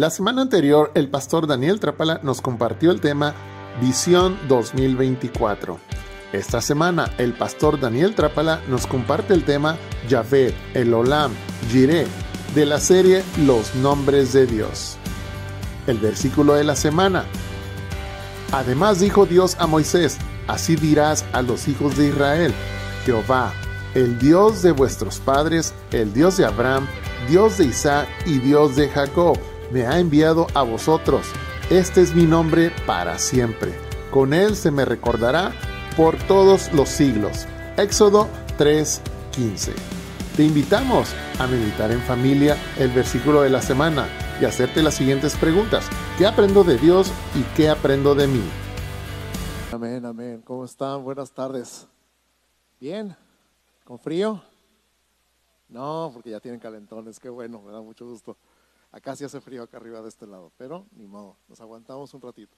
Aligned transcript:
La 0.00 0.08
semana 0.08 0.40
anterior, 0.40 0.92
el 0.94 1.10
pastor 1.10 1.46
Daniel 1.46 1.78
Trapala 1.78 2.20
nos 2.22 2.40
compartió 2.40 2.90
el 2.90 3.02
tema 3.02 3.34
Visión 3.82 4.38
2024. 4.48 5.78
Esta 6.32 6.62
semana, 6.62 7.10
el 7.18 7.34
pastor 7.34 7.78
Daniel 7.78 8.14
Trapala 8.14 8.62
nos 8.66 8.86
comparte 8.86 9.34
el 9.34 9.44
tema 9.44 9.76
Yahvé, 10.08 10.54
el 10.72 10.94
Olam, 10.94 11.32
Jireh, 11.70 12.06
de 12.54 12.64
la 12.64 12.80
serie 12.80 13.22
Los 13.44 13.74
Nombres 13.74 14.32
de 14.32 14.46
Dios. 14.46 14.96
El 15.86 15.98
versículo 15.98 16.54
de 16.54 16.64
la 16.64 16.76
semana. 16.76 17.26
Además 18.52 19.00
dijo 19.00 19.26
Dios 19.26 19.54
a 19.58 19.66
Moisés, 19.66 20.16
así 20.46 20.76
dirás 20.76 21.26
a 21.34 21.42
los 21.42 21.68
hijos 21.68 21.98
de 21.98 22.08
Israel, 22.08 22.54
Jehová, 23.04 23.52
el 23.94 24.18
Dios 24.18 24.62
de 24.62 24.72
vuestros 24.72 25.18
padres, 25.18 25.74
el 25.92 26.14
Dios 26.14 26.38
de 26.38 26.46
Abraham, 26.46 26.86
Dios 27.28 27.58
de 27.58 27.66
Isaac 27.66 28.08
y 28.24 28.38
Dios 28.38 28.76
de 28.76 28.88
Jacob, 28.88 29.38
me 29.70 29.86
ha 29.86 29.98
enviado 29.98 30.46
a 30.54 30.62
vosotros. 30.62 31.26
Este 31.70 32.00
es 32.02 32.14
mi 32.14 32.24
nombre 32.24 32.72
para 32.86 33.18
siempre. 33.18 33.72
Con 34.10 34.34
él 34.34 34.56
se 34.56 34.70
me 34.70 34.84
recordará 34.84 35.52
por 35.96 36.16
todos 36.26 36.72
los 36.72 36.88
siglos. 36.88 37.46
Éxodo 37.76 38.28
3:15. 38.58 39.72
Te 40.36 40.44
invitamos 40.44 41.12
a 41.38 41.46
meditar 41.46 41.90
en 41.90 42.00
familia 42.00 42.56
el 42.78 42.90
versículo 42.90 43.42
de 43.42 43.50
la 43.50 43.62
semana 43.62 44.08
y 44.40 44.44
hacerte 44.44 44.82
las 44.82 44.94
siguientes 44.94 45.36
preguntas. 45.36 45.88
¿Qué 46.18 46.26
aprendo 46.26 46.64
de 46.64 46.78
Dios 46.78 47.12
y 47.34 47.42
qué 47.56 47.68
aprendo 47.68 48.14
de 48.14 48.26
mí? 48.26 48.42
Amén, 49.72 50.04
amén. 50.04 50.42
¿Cómo 50.44 50.64
están? 50.64 51.04
Buenas 51.04 51.30
tardes. 51.30 51.86
Bien, 52.80 53.14
¿con 53.84 53.98
frío? 53.98 54.42
No, 55.68 56.10
porque 56.12 56.30
ya 56.30 56.40
tienen 56.40 56.58
calentones, 56.58 57.20
qué 57.20 57.28
bueno, 57.28 57.62
me 57.62 57.70
da 57.70 57.80
mucho 57.80 58.04
gusto. 58.06 58.36
Acá 58.92 59.14
sí 59.14 59.24
hace 59.24 59.40
frío 59.40 59.62
acá 59.62 59.76
arriba 59.76 60.02
de 60.02 60.08
este 60.08 60.26
lado, 60.26 60.52
pero 60.56 60.86
ni 60.92 61.06
modo, 61.06 61.36
nos 61.48 61.60
aguantamos 61.60 62.12
un 62.14 62.20
ratito. 62.20 62.56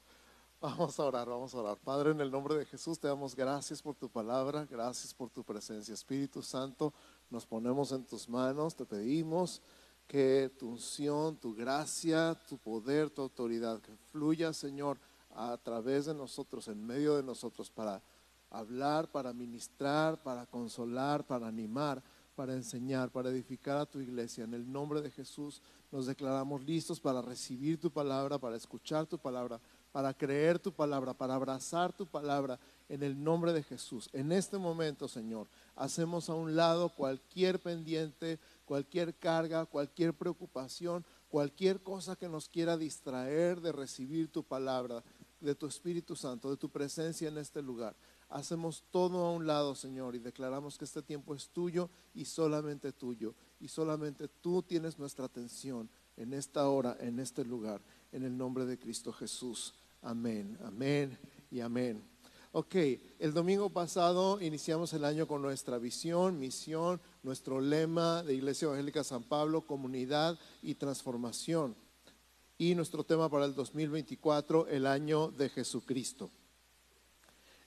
Vamos 0.62 0.98
a 1.01 1.04
orar, 1.04 1.29
vamos 1.29 1.52
a 1.54 1.59
orar. 1.59 1.76
Padre, 1.79 2.12
en 2.12 2.20
el 2.20 2.30
nombre 2.30 2.54
de 2.54 2.65
Jesús 2.65 2.98
te 2.98 3.09
damos 3.09 3.34
gracias 3.34 3.82
por 3.82 3.96
tu 3.96 4.09
palabra, 4.09 4.65
gracias 4.65 5.12
por 5.12 5.29
tu 5.29 5.42
presencia. 5.42 5.92
Espíritu 5.92 6.40
Santo, 6.40 6.95
nos 7.30 7.45
ponemos 7.45 7.90
en 7.90 8.04
tus 8.04 8.29
manos, 8.29 8.76
te 8.76 8.87
pedimos 8.87 9.60
que 10.07 10.51
tu 10.59 10.68
unción, 10.68 11.37
tu 11.37 11.54
gracia, 11.54 12.40
tu 12.48 12.59
poder, 12.59 13.10
tu 13.10 13.23
autoridad, 13.23 13.80
que 13.80 13.96
fluya, 14.12 14.52
Señor, 14.52 14.98
a 15.35 15.57
través 15.59 16.07
de 16.07 16.14
nosotros, 16.14 16.68
en 16.68 16.87
medio 16.87 17.16
de 17.16 17.23
nosotros, 17.23 17.70
para 17.70 18.02
hablar, 18.51 19.10
para 19.10 19.32
ministrar, 19.32 20.23
para 20.23 20.46
consolar, 20.46 21.26
para 21.26 21.46
animar, 21.46 22.02
para 22.35 22.55
enseñar, 22.55 23.11
para 23.11 23.30
edificar 23.30 23.77
a 23.77 23.87
tu 23.87 24.01
iglesia. 24.01 24.45
En 24.45 24.55
el 24.55 24.71
nombre 24.71 25.02
de 25.02 25.11
Jesús 25.11 25.61
nos 25.91 26.07
declaramos 26.07 26.65
listos 26.65 27.01
para 27.01 27.21
recibir 27.21 27.79
tu 27.79 27.91
palabra, 27.91 28.38
para 28.38 28.57
escuchar 28.57 29.07
tu 29.07 29.19
palabra, 29.19 29.61
para 29.93 30.15
creer 30.15 30.59
tu 30.59 30.73
palabra, 30.73 31.13
para 31.13 31.35
abrazar 31.35 31.93
tu 31.93 32.07
palabra 32.07 32.59
en 32.88 33.03
el 33.03 33.23
nombre 33.23 33.53
de 33.53 33.63
Jesús. 33.63 34.09
En 34.13 34.33
este 34.33 34.57
momento, 34.57 35.07
Señor, 35.07 35.47
hacemos 35.77 36.30
a 36.30 36.35
un 36.35 36.57
lado 36.57 36.88
cualquier 36.88 37.60
pendiente, 37.60 38.38
cualquier 38.65 39.15
carga, 39.15 39.66
cualquier 39.66 40.15
preocupación, 40.15 41.05
cualquier 41.29 41.83
cosa 41.83 42.16
que 42.16 42.29
nos 42.29 42.49
quiera 42.49 42.77
distraer 42.77 43.60
de 43.60 43.73
recibir 43.73 44.33
tu 44.33 44.43
palabra, 44.43 45.03
de 45.41 45.55
tu 45.55 45.66
Espíritu 45.66 46.16
Santo, 46.16 46.51
de 46.51 46.57
tu 46.57 46.71
presencia 46.71 47.29
en 47.29 47.37
este 47.37 47.60
lugar. 47.60 47.95
Hacemos 48.33 48.83
todo 48.91 49.27
a 49.27 49.33
un 49.33 49.47
lado, 49.47 49.75
Señor, 49.75 50.15
y 50.15 50.19
declaramos 50.19 50.79
que 50.79 50.87
este 50.87 51.02
tiempo 51.02 51.35
es 51.35 51.51
tuyo 51.51 51.91
y 52.15 52.25
solamente 52.25 52.91
tuyo. 52.91 53.35
Y 53.61 53.69
solamente 53.69 54.27
tú 54.27 54.63
tienes 54.63 54.99
nuestra 54.99 55.27
atención 55.27 55.91
en 56.16 56.33
esta 56.33 56.66
hora, 56.66 56.97
en 56.99 57.19
este 57.19 57.45
lugar, 57.45 57.83
en 58.10 58.23
el 58.23 58.35
nombre 58.35 58.65
de 58.65 58.79
Cristo 58.79 59.13
Jesús. 59.13 59.75
Amén, 60.01 60.59
amén 60.65 61.19
y 61.51 61.60
amén. 61.60 62.03
Ok, 62.53 62.75
el 63.19 63.35
domingo 63.35 63.69
pasado 63.69 64.41
iniciamos 64.41 64.94
el 64.94 65.04
año 65.04 65.26
con 65.26 65.42
nuestra 65.42 65.76
visión, 65.76 66.38
misión, 66.38 67.03
nuestro 67.22 67.60
lema 67.60 68.22
de 68.22 68.34
Iglesia 68.34 68.66
Evangélica 68.66 69.04
San 69.04 69.25
Pablo, 69.25 69.66
comunidad 69.66 70.38
y 70.62 70.75
transformación. 70.75 71.76
Y 72.56 72.75
nuestro 72.75 73.04
tema 73.04 73.28
para 73.28 73.44
el 73.44 73.54
2024, 73.54 74.69
el 74.69 74.87
año 74.87 75.28
de 75.28 75.50
Jesucristo. 75.50 76.31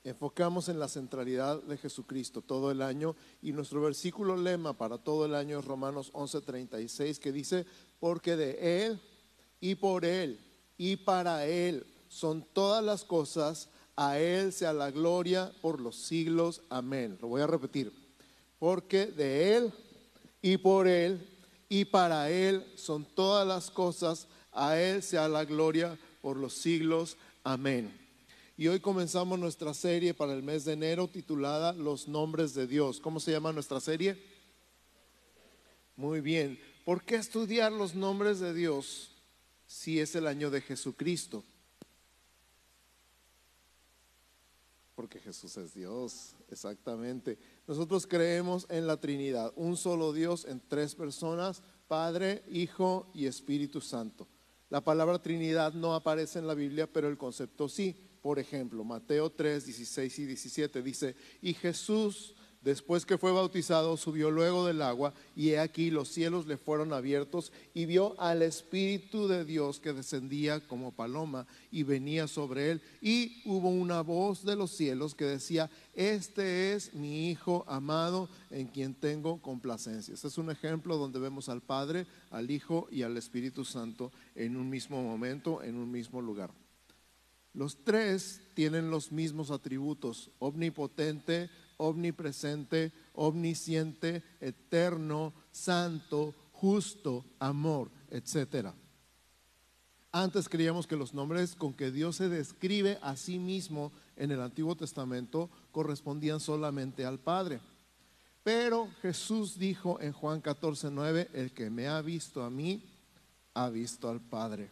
Enfocamos 0.06 0.70
en 0.70 0.80
la 0.80 0.88
centralidad 0.88 1.64
de 1.64 1.78
Jesucristo 1.78 2.44
todo 2.44 2.70
el 2.70 2.84
año 2.84 3.16
y 3.42 3.52
nuestro 3.54 3.82
versículo 3.82 4.38
lema 4.38 4.74
para 4.74 5.00
todo 5.00 5.26
el 5.26 5.34
año 5.34 5.58
es 5.58 5.66
Romanos 5.66 6.12
11:36 6.14 7.18
que 7.18 7.32
dice, 7.32 7.66
porque 8.00 8.36
de 8.36 8.86
Él 8.86 9.02
y 9.60 9.74
por 9.74 10.06
Él 10.06 10.40
y 10.78 10.98
para 10.98 11.48
Él 11.48 11.88
son 12.08 12.46
todas 12.54 12.84
las 12.84 13.04
cosas, 13.04 13.68
a 13.96 14.20
Él 14.20 14.54
sea 14.54 14.74
la 14.74 14.92
gloria 14.92 15.52
por 15.60 15.82
los 15.82 15.96
siglos. 15.96 16.62
Amén. 16.70 17.18
Lo 17.20 17.30
voy 17.30 17.42
a 17.42 17.48
repetir. 17.48 17.92
Porque 18.60 19.08
de 19.08 19.58
Él 19.58 19.74
y 20.40 20.58
por 20.58 20.88
Él 20.88 21.28
y 21.68 21.84
para 21.84 22.30
Él 22.30 22.64
son 22.76 23.06
todas 23.06 23.48
las 23.48 23.72
cosas, 23.72 24.28
a 24.52 24.78
Él 24.78 25.02
sea 25.02 25.28
la 25.28 25.46
gloria 25.46 25.98
por 26.22 26.38
los 26.38 26.54
siglos. 26.54 27.18
Amén. 27.44 28.05
Y 28.58 28.70
hoy 28.70 28.80
comenzamos 28.80 29.38
nuestra 29.38 29.74
serie 29.74 30.14
para 30.14 30.34
el 30.34 30.42
mes 30.42 30.64
de 30.64 30.74
enero 30.74 31.10
titulada 31.10 31.74
Los 31.74 32.08
nombres 32.08 32.54
de 32.54 32.68
Dios. 32.68 33.02
¿Cómo 33.02 33.20
se 33.20 33.32
llama 33.32 33.52
nuestra 33.52 33.82
serie? 33.82 34.18
Muy 35.98 36.22
bien. 36.22 36.58
¿Por 36.86 37.04
qué 37.04 37.16
estudiar 37.16 37.74
los 37.74 37.96
nombres 37.96 38.40
de 38.40 38.54
Dios 38.54 39.12
si 39.68 40.00
es 40.00 40.16
el 40.16 40.26
año 40.26 40.50
de 40.50 40.62
Jesucristo? 40.62 41.44
Porque 44.96 45.20
Jesús 45.20 45.58
es 45.58 45.74
Dios, 45.74 46.34
exactamente. 46.50 47.38
Nosotros 47.68 48.08
creemos 48.08 48.68
en 48.70 48.88
la 48.88 48.96
Trinidad, 48.96 49.52
un 49.58 49.76
solo 49.76 50.14
Dios 50.14 50.46
en 50.46 50.62
tres 50.66 50.96
personas, 50.96 51.62
Padre, 51.90 52.42
Hijo 52.50 53.12
y 53.14 53.26
Espíritu 53.26 53.82
Santo. 53.82 54.30
La 54.70 54.80
palabra 54.80 55.22
Trinidad 55.22 55.74
no 55.74 55.94
aparece 55.94 56.40
en 56.40 56.48
la 56.48 56.54
Biblia, 56.54 56.88
pero 56.88 57.10
el 57.10 57.18
concepto 57.18 57.68
sí. 57.68 58.05
Por 58.26 58.40
ejemplo, 58.40 58.84
Mateo 58.84 59.30
3, 59.30 59.66
16 59.66 60.18
y 60.18 60.26
17 60.26 60.82
dice, 60.82 61.16
y 61.44 61.54
Jesús 61.54 62.34
Después 62.64 63.06
que 63.06 63.20
fue 63.20 63.32
bautizado, 63.32 63.96
subió 63.96 64.32
luego 64.32 64.66
del 64.66 64.82
agua 64.82 65.14
y 65.36 65.50
he 65.50 65.60
aquí 65.60 65.92
los 65.92 66.08
cielos 66.08 66.48
le 66.48 66.58
fueron 66.58 66.94
abiertos 66.94 67.52
y 67.76 67.86
vio 67.86 68.20
al 68.20 68.42
Espíritu 68.42 69.28
de 69.28 69.46
Dios 69.46 69.80
que 69.80 69.94
descendía 69.94 70.60
como 70.68 70.92
paloma 70.92 71.46
y 71.70 71.84
venía 71.84 72.28
sobre 72.28 72.72
él. 72.72 72.82
Y 73.04 73.44
hubo 73.46 73.70
una 73.70 74.02
voz 74.02 74.44
de 74.44 74.56
los 74.56 74.72
cielos 74.72 75.14
que 75.14 75.26
decía, 75.26 75.70
este 75.94 76.74
es 76.74 76.96
mi 76.96 77.30
Hijo 77.30 77.66
amado 77.68 78.30
en 78.50 78.66
quien 78.66 78.96
tengo 78.96 79.40
complacencia. 79.40 80.16
Este 80.16 80.30
es 80.30 80.40
un 80.40 80.50
ejemplo 80.50 80.98
donde 80.98 81.20
vemos 81.20 81.50
al 81.50 81.62
Padre, 81.62 82.08
al 82.32 82.50
Hijo 82.50 82.88
y 82.90 83.04
al 83.04 83.16
Espíritu 83.18 83.64
Santo 83.64 84.12
en 84.34 84.58
un 84.58 84.72
mismo 84.72 85.04
momento, 85.04 85.62
en 85.62 85.76
un 85.78 85.92
mismo 85.92 86.20
lugar. 86.20 86.50
Los 87.56 87.78
tres 87.86 88.42
tienen 88.54 88.90
los 88.90 89.14
mismos 89.14 89.50
atributos, 89.50 90.30
omnipotente, 90.40 91.50
omnipresente, 91.78 92.92
omnisciente, 93.14 94.24
eterno, 94.42 95.34
santo, 95.52 96.36
justo, 96.52 97.26
amor, 97.40 97.90
etc. 98.10 98.74
Antes 100.12 100.50
creíamos 100.50 100.86
que 100.86 100.98
los 100.98 101.14
nombres 101.14 101.56
con 101.56 101.74
que 101.74 101.92
Dios 101.92 102.18
se 102.18 102.28
describe 102.28 103.00
a 103.02 103.16
sí 103.16 103.40
mismo 103.40 103.94
en 104.18 104.32
el 104.32 104.42
Antiguo 104.42 104.76
Testamento 104.76 105.50
correspondían 105.72 106.42
solamente 106.42 107.06
al 107.06 107.20
Padre. 107.20 107.62
Pero 108.44 108.90
Jesús 109.02 109.58
dijo 109.58 110.00
en 110.02 110.12
Juan 110.12 110.42
14, 110.42 110.92
9, 110.92 111.30
el 111.34 111.54
que 111.54 111.70
me 111.70 111.88
ha 111.88 112.02
visto 112.02 112.44
a 112.44 112.50
mí, 112.50 112.84
ha 113.54 113.70
visto 113.70 114.10
al 114.10 114.20
Padre. 114.20 114.70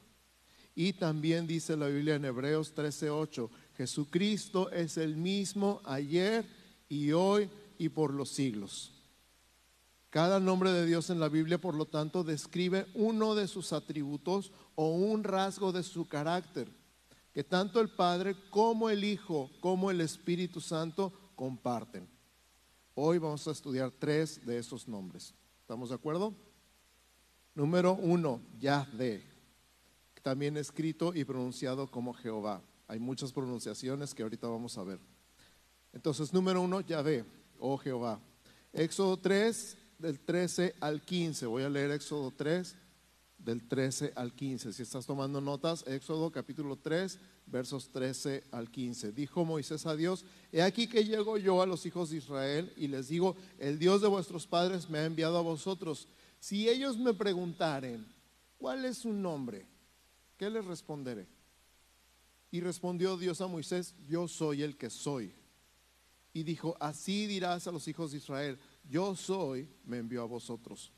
Y 0.76 0.94
también 0.94 1.46
dice 1.46 1.78
la 1.78 1.88
Biblia 1.88 2.16
en 2.16 2.26
Hebreos 2.26 2.74
13, 2.74 3.10
8, 3.10 3.50
Jesucristo 3.78 4.72
es 4.72 4.98
el 4.98 5.16
mismo 5.16 5.82
ayer, 5.86 6.46
y 6.90 7.12
hoy 7.12 7.50
y 7.78 7.90
por 7.90 8.14
los 8.14 8.30
siglos. 8.30 8.92
Cada 10.10 10.40
nombre 10.40 10.72
de 10.72 10.86
Dios 10.86 11.10
en 11.10 11.20
la 11.20 11.28
Biblia, 11.28 11.60
por 11.60 11.74
lo 11.74 11.86
tanto, 11.86 12.24
describe 12.24 12.86
uno 12.94 13.34
de 13.34 13.48
sus 13.48 13.74
atributos 13.74 14.52
o 14.76 14.92
un 14.92 15.24
rasgo 15.24 15.72
de 15.72 15.82
su 15.82 16.08
carácter, 16.08 16.70
que 17.34 17.44
tanto 17.44 17.80
el 17.82 17.90
Padre 17.90 18.36
como 18.52 18.92
el 18.92 19.04
Hijo 19.04 19.50
como 19.60 19.90
el 19.90 20.02
Espíritu 20.02 20.62
Santo 20.62 21.12
comparten. 21.36 22.08
Hoy 22.94 23.18
vamos 23.18 23.48
a 23.48 23.52
estudiar 23.52 23.90
tres 23.90 24.46
de 24.46 24.60
esos 24.60 24.88
nombres. 24.88 25.34
¿Estamos 25.62 25.90
de 25.90 25.96
acuerdo? 25.96 26.36
Número 27.56 27.94
uno, 27.94 28.40
Yahvé, 28.60 29.24
también 30.24 30.58
escrito 30.58 31.14
y 31.14 31.26
pronunciado 31.26 31.92
como 31.92 32.14
Jehová. 32.14 32.64
Hay 32.88 32.98
muchas 32.98 33.32
pronunciaciones 33.32 34.16
que 34.16 34.24
ahorita 34.24 34.48
vamos 34.48 34.78
a 34.78 34.84
ver. 34.84 35.00
Entonces, 35.92 36.34
número 36.34 36.62
uno, 36.62 36.82
Yahvé, 36.82 37.24
oh 37.60 37.78
Jehová. 37.78 38.20
Éxodo 38.72 39.18
3, 39.18 39.78
del 40.00 40.20
13 40.20 40.76
al 40.80 41.02
15. 41.02 41.46
Voy 41.46 41.64
a 41.64 41.70
leer 41.70 41.92
Éxodo 41.92 42.32
3, 42.32 42.76
del 43.38 43.68
13 43.68 44.14
al 44.16 44.34
15. 44.34 44.74
Si 44.74 44.82
estás 44.82 45.06
tomando 45.06 45.42
notas, 45.42 45.86
Éxodo 45.88 46.32
capítulo 46.32 46.78
3, 46.78 47.20
versos 47.46 47.90
13 47.90 48.44
al 48.52 48.72
15. 48.72 49.12
Dijo 49.12 49.46
Moisés 49.46 49.86
a 49.86 49.96
Dios, 49.96 50.26
he 50.52 50.62
aquí 50.62 50.88
que 50.88 51.04
llego 51.04 51.38
yo 51.38 51.62
a 51.62 51.66
los 51.66 51.86
hijos 51.86 52.10
de 52.10 52.18
Israel 52.18 52.74
y 52.78 52.88
les 52.88 53.10
digo, 53.10 53.36
el 53.60 53.78
Dios 53.78 54.02
de 54.02 54.08
vuestros 54.08 54.48
padres 54.48 54.90
me 54.90 55.00
ha 55.00 55.06
enviado 55.06 55.38
a 55.38 55.42
vosotros. 55.42 56.08
Si 56.40 56.70
ellos 56.70 56.98
me 56.98 57.14
preguntaren, 57.14 58.06
¿cuál 58.58 58.86
es 58.86 59.00
su 59.00 59.12
nombre? 59.12 59.73
¿Qué 60.38 60.50
les 60.50 60.66
responderé? 60.66 61.28
Y 62.52 62.62
respondió 62.62 63.18
Dios 63.18 63.42
a 63.42 63.48
Moisés, 63.48 63.96
yo 64.08 64.28
soy 64.28 64.62
el 64.62 64.78
que 64.78 64.90
soy. 64.90 65.34
Y 66.34 66.44
dijo, 66.44 66.78
así 66.80 67.28
dirás 67.28 67.68
a 67.68 67.72
los 67.72 67.88
hijos 67.88 68.12
de 68.12 68.18
Israel, 68.18 68.60
yo 68.90 69.16
soy, 69.16 69.70
me 69.86 69.98
envió 69.98 70.24
a 70.24 70.26
vosotros. 70.26 70.92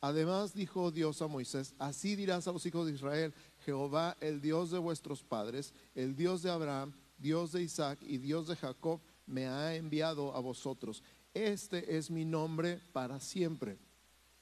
Además 0.00 0.52
dijo 0.52 0.90
Dios 0.90 1.22
a 1.22 1.28
Moisés, 1.28 1.74
así 1.78 2.16
dirás 2.16 2.48
a 2.48 2.52
los 2.52 2.66
hijos 2.66 2.86
de 2.86 2.92
Israel, 2.92 3.32
Jehová, 3.64 4.16
el 4.20 4.40
Dios 4.40 4.72
de 4.72 4.78
vuestros 4.78 5.22
padres, 5.22 5.72
el 5.94 6.16
Dios 6.16 6.42
de 6.42 6.50
Abraham, 6.50 6.92
Dios 7.18 7.52
de 7.52 7.62
Isaac 7.62 8.00
y 8.02 8.18
Dios 8.18 8.48
de 8.48 8.56
Jacob, 8.56 9.00
me 9.26 9.46
ha 9.46 9.76
enviado 9.76 10.34
a 10.34 10.40
vosotros. 10.40 11.04
Este 11.34 11.96
es 11.96 12.10
mi 12.10 12.24
nombre 12.24 12.80
para 12.92 13.20
siempre. 13.20 13.78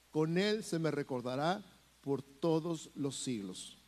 Con 0.09 0.37
él 0.37 0.63
se 0.63 0.79
me 0.79 0.91
recordará 0.91 1.63
por 2.01 2.23
todos 2.23 2.89
los 2.95 3.23
siglos. 3.23 3.80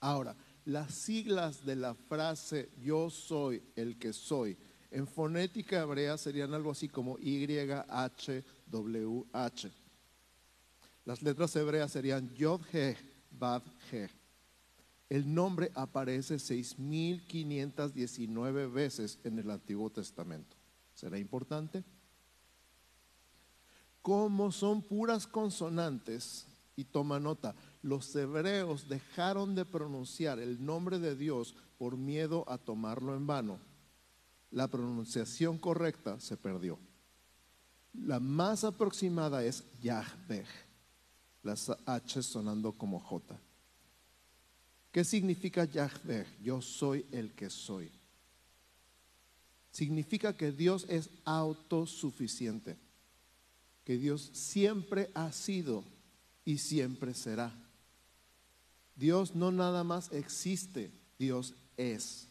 Ahora, 0.00 0.36
las 0.64 0.94
siglas 0.94 1.64
de 1.64 1.76
la 1.76 1.94
frase 1.94 2.70
yo 2.80 3.10
soy 3.10 3.62
el 3.76 3.98
que 3.98 4.12
soy 4.12 4.56
en 4.90 5.06
fonética 5.06 5.82
hebrea 5.82 6.16
serían 6.16 6.54
algo 6.54 6.70
así 6.70 6.88
como 6.88 7.18
YHWH. 7.18 8.40
Las 11.04 11.20
letras 11.22 11.54
hebreas 11.56 11.92
serían 11.92 12.34
Yod 12.34 12.62
He, 12.72 12.96
Bad 13.30 13.62
He. 13.92 14.08
El 15.10 15.34
nombre 15.34 15.70
aparece 15.74 16.36
6.519 16.36 18.72
veces 18.72 19.18
en 19.22 19.38
el 19.38 19.50
Antiguo 19.50 19.90
Testamento. 19.90 20.56
¿Será 20.94 21.18
importante? 21.18 21.84
Como 24.02 24.50
son 24.50 24.82
puras 24.82 25.26
consonantes, 25.26 26.46
y 26.76 26.84
toma 26.84 27.18
nota, 27.18 27.54
los 27.86 28.14
hebreos 28.16 28.88
dejaron 28.88 29.54
de 29.54 29.64
pronunciar 29.64 30.40
el 30.40 30.64
nombre 30.64 30.98
de 30.98 31.14
Dios 31.14 31.54
por 31.78 31.96
miedo 31.96 32.44
a 32.48 32.58
tomarlo 32.58 33.14
en 33.14 33.26
vano. 33.26 33.60
La 34.50 34.66
pronunciación 34.66 35.56
correcta 35.56 36.18
se 36.18 36.36
perdió. 36.36 36.78
La 37.94 38.18
más 38.18 38.64
aproximada 38.64 39.44
es 39.44 39.64
Yahweh 39.80 40.44
las 41.44 41.70
H 41.86 42.22
sonando 42.24 42.72
como 42.72 42.98
J. 42.98 43.38
¿Qué 44.90 45.04
significa 45.04 45.64
Yahweh? 45.64 46.26
Yo 46.42 46.60
soy 46.60 47.06
el 47.12 47.32
que 47.34 47.48
soy. 47.48 47.88
Significa 49.70 50.36
que 50.36 50.50
Dios 50.50 50.86
es 50.88 51.08
autosuficiente, 51.24 52.76
que 53.84 53.96
Dios 53.96 54.28
siempre 54.32 55.08
ha 55.14 55.30
sido 55.30 55.84
y 56.44 56.58
siempre 56.58 57.14
será. 57.14 57.65
Dios 58.96 59.34
no 59.34 59.52
nada 59.52 59.84
más 59.84 60.10
existe, 60.12 60.90
Dios 61.18 61.54
es. 61.76 62.28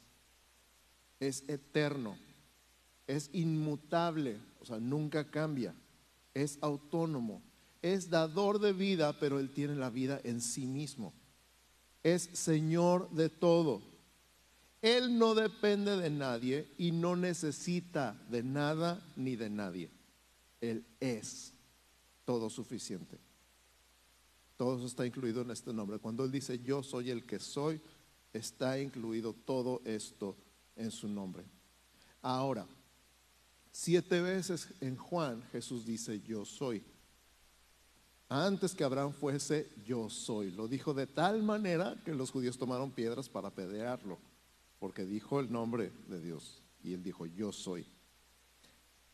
Es 1.19 1.43
eterno, 1.47 2.17
es 3.07 3.29
inmutable, 3.31 4.37
o 4.59 4.65
sea, 4.65 4.79
nunca 4.79 5.29
cambia, 5.29 5.73
es 6.33 6.57
autónomo, 6.61 7.41
es 7.81 8.09
dador 8.09 8.59
de 8.59 8.73
vida, 8.73 9.17
pero 9.19 9.39
Él 9.39 9.51
tiene 9.51 9.75
la 9.75 9.89
vida 9.89 10.19
en 10.23 10.41
sí 10.41 10.65
mismo. 10.65 11.13
Es 12.03 12.29
Señor 12.33 13.09
de 13.11 13.29
todo. 13.29 13.81
Él 14.81 15.17
no 15.17 15.33
depende 15.33 15.97
de 15.97 16.09
nadie 16.09 16.67
y 16.77 16.91
no 16.91 17.15
necesita 17.15 18.15
de 18.29 18.43
nada 18.43 19.03
ni 19.15 19.35
de 19.35 19.49
nadie. 19.49 19.89
Él 20.61 20.85
es 20.99 21.53
todo 22.25 22.49
suficiente. 22.49 23.24
Todo 24.57 24.77
eso 24.77 24.85
está 24.85 25.05
incluido 25.05 25.41
en 25.41 25.51
este 25.51 25.73
nombre. 25.73 25.99
Cuando 25.99 26.23
Él 26.23 26.31
dice 26.31 26.59
yo 26.59 26.83
soy 26.83 27.09
el 27.09 27.25
que 27.25 27.39
soy, 27.39 27.81
está 28.33 28.79
incluido 28.79 29.33
todo 29.33 29.81
esto 29.85 30.35
en 30.75 30.91
su 30.91 31.07
nombre. 31.07 31.43
Ahora, 32.21 32.65
siete 33.71 34.21
veces 34.21 34.69
en 34.81 34.95
Juan 34.95 35.41
Jesús 35.51 35.85
dice 35.85 36.21
yo 36.21 36.45
soy 36.45 36.83
antes 38.29 38.73
que 38.73 38.83
Abraham 38.83 39.13
fuese, 39.13 39.71
yo 39.85 40.09
soy. 40.09 40.51
Lo 40.51 40.67
dijo 40.67 40.93
de 40.93 41.05
tal 41.05 41.43
manera 41.43 42.01
que 42.03 42.13
los 42.13 42.31
judíos 42.31 42.57
tomaron 42.57 42.91
piedras 42.91 43.29
para 43.29 43.51
pedearlo, 43.51 44.17
porque 44.79 45.05
dijo 45.05 45.39
el 45.39 45.51
nombre 45.51 45.91
de 46.07 46.19
Dios. 46.19 46.63
Y 46.83 46.93
él 46.93 47.03
dijo, 47.03 47.25
yo 47.27 47.51
soy. 47.51 47.85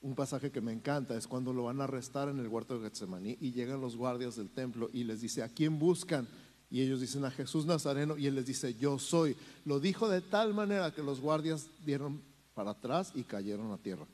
Un 0.01 0.15
pasaje 0.15 0.51
que 0.51 0.62
me 0.62 0.74
encanta 0.74 1.15
es 1.15 1.27
cuando 1.27 1.53
lo 1.53 1.65
van 1.65 1.80
a 1.80 1.83
arrestar 1.83 2.27
en 2.27 2.39
el 2.39 2.48
huerto 2.48 2.77
de 2.77 2.89
Getsemaní 2.89 3.38
y 3.39 3.51
llegan 3.51 3.81
los 3.81 3.95
guardias 3.95 4.36
del 4.36 4.50
templo 4.50 4.89
y 4.92 5.03
les 5.03 5.21
dice, 5.21 5.44
¿a 5.44 5.50
quién 5.50 5.77
buscan? 5.77 6.27
Y 6.71 6.81
ellos 6.81 7.01
dicen 7.01 7.24
a 7.25 7.31
Jesús 7.31 7.65
Nazareno 7.65 8.18
y 8.18 8.25
él 8.25 8.36
les 8.36 8.48
dice, 8.48 8.74
yo 8.75 8.98
soy. 8.98 9.36
Lo 9.65 9.80
dijo 9.80 10.09
de 10.09 10.21
tal 10.21 10.53
manera 10.53 10.92
que 10.92 11.03
los 11.03 11.19
guardias 11.19 11.68
dieron 11.86 12.21
para 12.56 12.71
atrás 12.71 13.12
y 13.13 13.24
cayeron 13.24 13.71
a 13.71 13.77
tierra. 13.77 14.07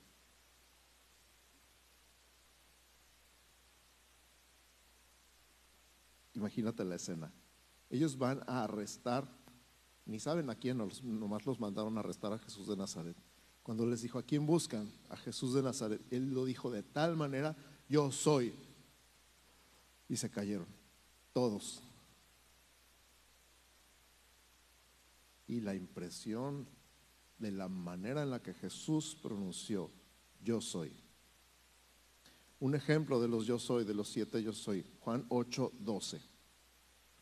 Imagínate 6.33 6.83
la 6.83 6.95
escena. 6.95 7.31
Ellos 7.89 8.17
van 8.17 8.43
a 8.45 8.63
arrestar, 8.63 9.27
ni 10.05 10.19
saben 10.19 10.49
a 10.49 10.55
quién, 10.55 10.77
nomás 10.77 11.45
los 11.45 11.59
mandaron 11.59 11.95
a 11.97 12.01
arrestar 12.01 12.33
a 12.33 12.37
Jesús 12.37 12.67
de 12.67 12.75
Nazaret. 12.75 13.15
Cuando 13.67 13.85
les 13.85 14.01
dijo, 14.01 14.17
¿a 14.17 14.23
quién 14.23 14.45
buscan? 14.45 14.89
A 15.09 15.17
Jesús 15.17 15.53
de 15.53 15.61
Nazaret. 15.61 16.01
Él 16.09 16.33
lo 16.33 16.45
dijo 16.45 16.71
de 16.71 16.83
tal 16.83 17.17
manera, 17.17 17.53
yo 17.89 18.13
soy. 18.13 18.53
Y 20.07 20.15
se 20.15 20.29
cayeron, 20.29 20.67
todos. 21.33 21.81
Y 25.47 25.59
la 25.59 25.75
impresión 25.75 26.65
de 27.39 27.51
la 27.51 27.67
manera 27.67 28.23
en 28.23 28.29
la 28.29 28.41
que 28.41 28.53
Jesús 28.53 29.17
pronunció, 29.21 29.91
yo 30.41 30.61
soy. 30.61 30.93
Un 32.61 32.73
ejemplo 32.73 33.19
de 33.19 33.27
los 33.27 33.45
yo 33.45 33.59
soy, 33.59 33.83
de 33.83 33.93
los 33.93 34.07
siete 34.07 34.41
yo 34.41 34.53
soy, 34.53 34.85
Juan 35.01 35.25
8, 35.27 35.73
12. 35.81 36.21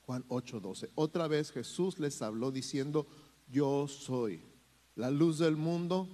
Juan 0.06 0.24
8, 0.28 0.60
12. 0.60 0.92
Otra 0.94 1.28
vez 1.28 1.52
Jesús 1.52 1.98
les 1.98 2.22
habló 2.22 2.52
diciendo, 2.52 3.08
yo 3.50 3.88
soy 3.88 4.44
la 4.94 5.10
luz 5.10 5.40
del 5.40 5.56
mundo, 5.56 6.08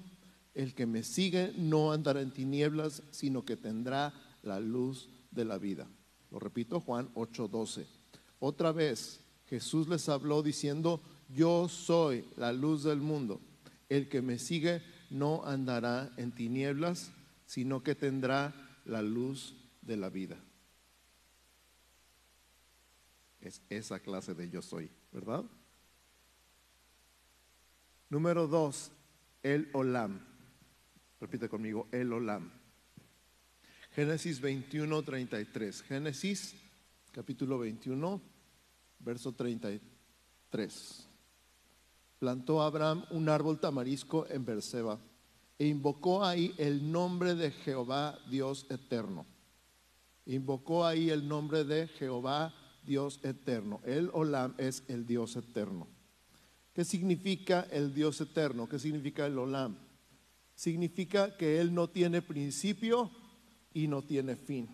el 0.53 0.73
que 0.73 0.85
me 0.85 1.03
sigue 1.03 1.53
no 1.57 1.91
andará 1.91 2.21
en 2.21 2.31
tinieblas, 2.31 3.03
sino 3.11 3.45
que 3.45 3.57
tendrá 3.57 4.13
la 4.43 4.59
luz 4.59 5.09
de 5.31 5.45
la 5.45 5.57
vida. 5.57 5.87
Lo 6.29 6.39
repito, 6.39 6.79
Juan 6.79 7.09
8, 7.13 7.47
12. 7.47 7.87
Otra 8.39 8.71
vez 8.71 9.21
Jesús 9.47 9.87
les 9.87 10.09
habló 10.09 10.41
diciendo, 10.41 11.01
yo 11.29 11.69
soy 11.69 12.25
la 12.37 12.51
luz 12.51 12.83
del 12.83 12.99
mundo, 12.99 13.41
el 13.89 14.09
que 14.09 14.21
me 14.21 14.39
sigue 14.39 14.81
no 15.09 15.45
andará 15.45 16.11
en 16.17 16.31
tinieblas, 16.31 17.11
sino 17.45 17.83
que 17.83 17.95
tendrá 17.95 18.53
la 18.85 19.01
luz 19.01 19.55
de 19.81 19.97
la 19.97 20.09
vida. 20.09 20.37
Es 23.41 23.61
esa 23.69 23.99
clase 23.99 24.33
de 24.33 24.49
yo 24.49 24.61
soy, 24.61 24.89
¿verdad? 25.11 25.43
Número 28.09 28.47
dos, 28.47 28.91
el 29.43 29.69
Olam. 29.73 30.30
Repite 31.21 31.47
conmigo, 31.47 31.87
el 31.91 32.11
Olam. 32.11 32.49
Génesis 33.93 34.41
21, 34.41 35.03
33. 35.03 35.83
Génesis 35.83 36.55
capítulo 37.11 37.59
21, 37.59 38.19
verso 38.97 39.31
33. 39.31 41.07
Plantó 42.17 42.63
Abraham 42.63 43.05
un 43.11 43.29
árbol 43.29 43.59
tamarisco 43.59 44.25
en 44.29 44.43
Berseba 44.45 44.99
e 45.59 45.67
invocó 45.67 46.25
ahí 46.25 46.55
el 46.57 46.91
nombre 46.91 47.35
de 47.35 47.51
Jehová 47.51 48.17
Dios 48.27 48.65
eterno. 48.71 49.27
Invocó 50.25 50.87
ahí 50.87 51.11
el 51.11 51.27
nombre 51.27 51.65
de 51.65 51.87
Jehová 51.87 52.51
Dios 52.83 53.19
eterno. 53.21 53.79
El 53.85 54.09
Olam 54.13 54.55
es 54.57 54.83
el 54.87 55.05
Dios 55.05 55.35
eterno. 55.35 55.87
¿Qué 56.73 56.83
significa 56.83 57.67
el 57.69 57.93
Dios 57.93 58.19
eterno? 58.21 58.67
¿Qué 58.67 58.79
significa 58.79 59.27
el 59.27 59.37
Olam? 59.37 59.90
Significa 60.55 61.37
que 61.37 61.59
Él 61.59 61.73
no 61.73 61.89
tiene 61.89 62.21
principio 62.21 63.11
y 63.73 63.87
no 63.87 64.03
tiene 64.03 64.35
fin. 64.35 64.69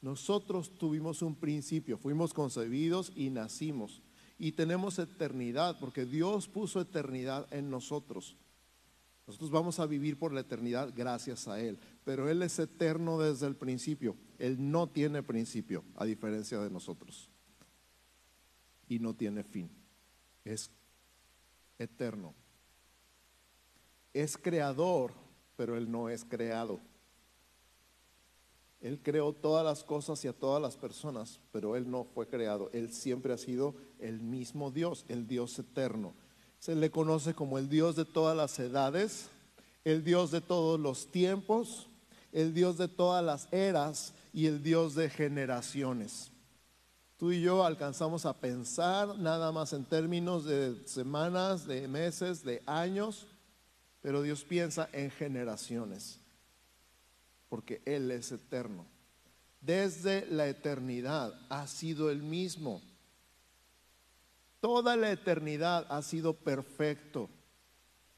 Nosotros 0.00 0.76
tuvimos 0.76 1.22
un 1.22 1.34
principio, 1.34 1.96
fuimos 1.96 2.34
concebidos 2.34 3.12
y 3.16 3.30
nacimos. 3.30 4.02
Y 4.38 4.52
tenemos 4.52 4.98
eternidad, 4.98 5.78
porque 5.78 6.04
Dios 6.04 6.48
puso 6.48 6.80
eternidad 6.80 7.46
en 7.52 7.70
nosotros. 7.70 8.36
Nosotros 9.26 9.50
vamos 9.50 9.78
a 9.80 9.86
vivir 9.86 10.18
por 10.18 10.32
la 10.32 10.40
eternidad 10.40 10.92
gracias 10.94 11.48
a 11.48 11.58
Él, 11.60 11.78
pero 12.04 12.28
Él 12.28 12.42
es 12.42 12.58
eterno 12.58 13.18
desde 13.18 13.46
el 13.46 13.56
principio. 13.56 14.16
Él 14.38 14.70
no 14.70 14.88
tiene 14.88 15.22
principio, 15.22 15.84
a 15.96 16.04
diferencia 16.04 16.58
de 16.60 16.70
nosotros. 16.70 17.30
y 18.86 18.98
no 18.98 19.14
tiene 19.14 19.42
fin. 19.42 19.70
Es 20.44 20.70
eterno. 21.78 22.34
Es 24.14 24.38
creador, 24.38 25.12
pero 25.56 25.76
Él 25.76 25.90
no 25.90 26.08
es 26.08 26.24
creado. 26.24 26.80
Él 28.80 29.00
creó 29.02 29.32
todas 29.32 29.64
las 29.64 29.82
cosas 29.82 30.24
y 30.24 30.28
a 30.28 30.32
todas 30.34 30.60
las 30.60 30.76
personas, 30.76 31.40
pero 31.52 31.74
Él 31.74 31.90
no 31.90 32.04
fue 32.04 32.28
creado. 32.28 32.68
Él 32.72 32.92
siempre 32.92 33.32
ha 33.32 33.38
sido 33.38 33.74
el 33.98 34.20
mismo 34.20 34.70
Dios, 34.70 35.04
el 35.08 35.26
Dios 35.26 35.58
eterno. 35.58 36.14
Se 36.58 36.74
le 36.74 36.90
conoce 36.90 37.34
como 37.34 37.58
el 37.58 37.68
Dios 37.68 37.96
de 37.96 38.04
todas 38.04 38.36
las 38.36 38.58
edades, 38.58 39.30
el 39.84 40.04
Dios 40.04 40.30
de 40.30 40.40
todos 40.40 40.78
los 40.78 41.10
tiempos, 41.10 41.88
el 42.30 42.52
Dios 42.52 42.76
de 42.76 42.88
todas 42.88 43.24
las 43.24 43.50
eras 43.52 44.12
y 44.34 44.46
el 44.46 44.62
Dios 44.62 44.94
de 44.94 45.08
generaciones. 45.08 46.30
Tú 47.16 47.32
y 47.32 47.40
yo 47.40 47.64
alcanzamos 47.64 48.26
a 48.26 48.38
pensar 48.38 49.16
nada 49.18 49.50
más 49.50 49.72
en 49.72 49.84
términos 49.84 50.44
de 50.44 50.76
semanas, 50.86 51.66
de 51.66 51.88
meses, 51.88 52.44
de 52.44 52.62
años, 52.66 53.26
pero 54.04 54.20
Dios 54.20 54.44
piensa 54.44 54.90
en 54.92 55.10
generaciones 55.10 56.20
porque 57.48 57.80
Él 57.86 58.10
es 58.10 58.32
eterno. 58.32 58.84
Desde 59.62 60.26
la 60.26 60.46
eternidad 60.46 61.32
ha 61.48 61.66
sido 61.66 62.10
el 62.10 62.22
mismo. 62.22 62.82
Toda 64.60 64.94
la 64.96 65.10
eternidad 65.10 65.86
ha 65.88 66.02
sido 66.02 66.34
perfecto, 66.34 67.30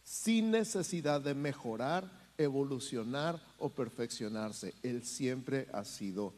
sin 0.03 0.51
necesidad 0.51 1.21
de 1.21 1.35
mejorar, 1.37 2.33
evolucionar 2.37 3.41
o 3.57 3.69
perfeccionarse. 3.69 4.75
Él 4.83 5.05
siempre 5.05 5.69
ha 5.73 5.85
sido 5.85 6.35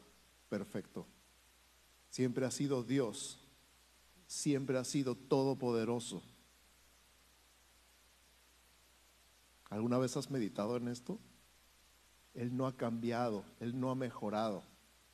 perfecto. 0.50 1.06
Siempre 2.10 2.44
ha 2.44 2.50
sido 2.50 2.82
Dios. 2.82 3.38
Siempre 4.26 4.76
ha 4.76 4.84
sido 4.84 5.14
todopoderoso. 5.14 6.22
¿Alguna 9.70 9.98
vez 9.98 10.16
has 10.16 10.30
meditado 10.30 10.76
en 10.76 10.88
esto? 10.88 11.18
Él 12.34 12.56
no 12.56 12.66
ha 12.66 12.76
cambiado, 12.76 13.44
Él 13.60 13.78
no 13.78 13.90
ha 13.90 13.94
mejorado. 13.94 14.62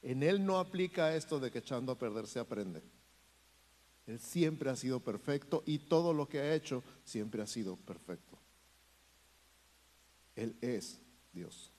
En 0.03 0.23
Él 0.23 0.45
no 0.45 0.59
aplica 0.59 1.17
esto 1.17 1.41
de 1.41 1.51
que 1.51 1.59
echando 1.59 1.93
a 1.93 1.99
perder 1.99 2.27
se 2.27 2.39
aprende. 2.39 2.83
Él 4.07 4.21
siempre 4.21 4.69
ha 4.71 4.77
sido 4.77 5.01
perfecto 5.01 5.63
y 5.67 5.79
todo 5.79 6.13
lo 6.13 6.29
que 6.29 6.41
ha 6.41 6.55
hecho 6.55 6.83
siempre 7.05 7.43
ha 7.43 7.47
sido 7.47 7.77
perfecto. 7.77 8.39
Él 10.37 10.57
es 10.61 11.01
Dios. 11.33 11.71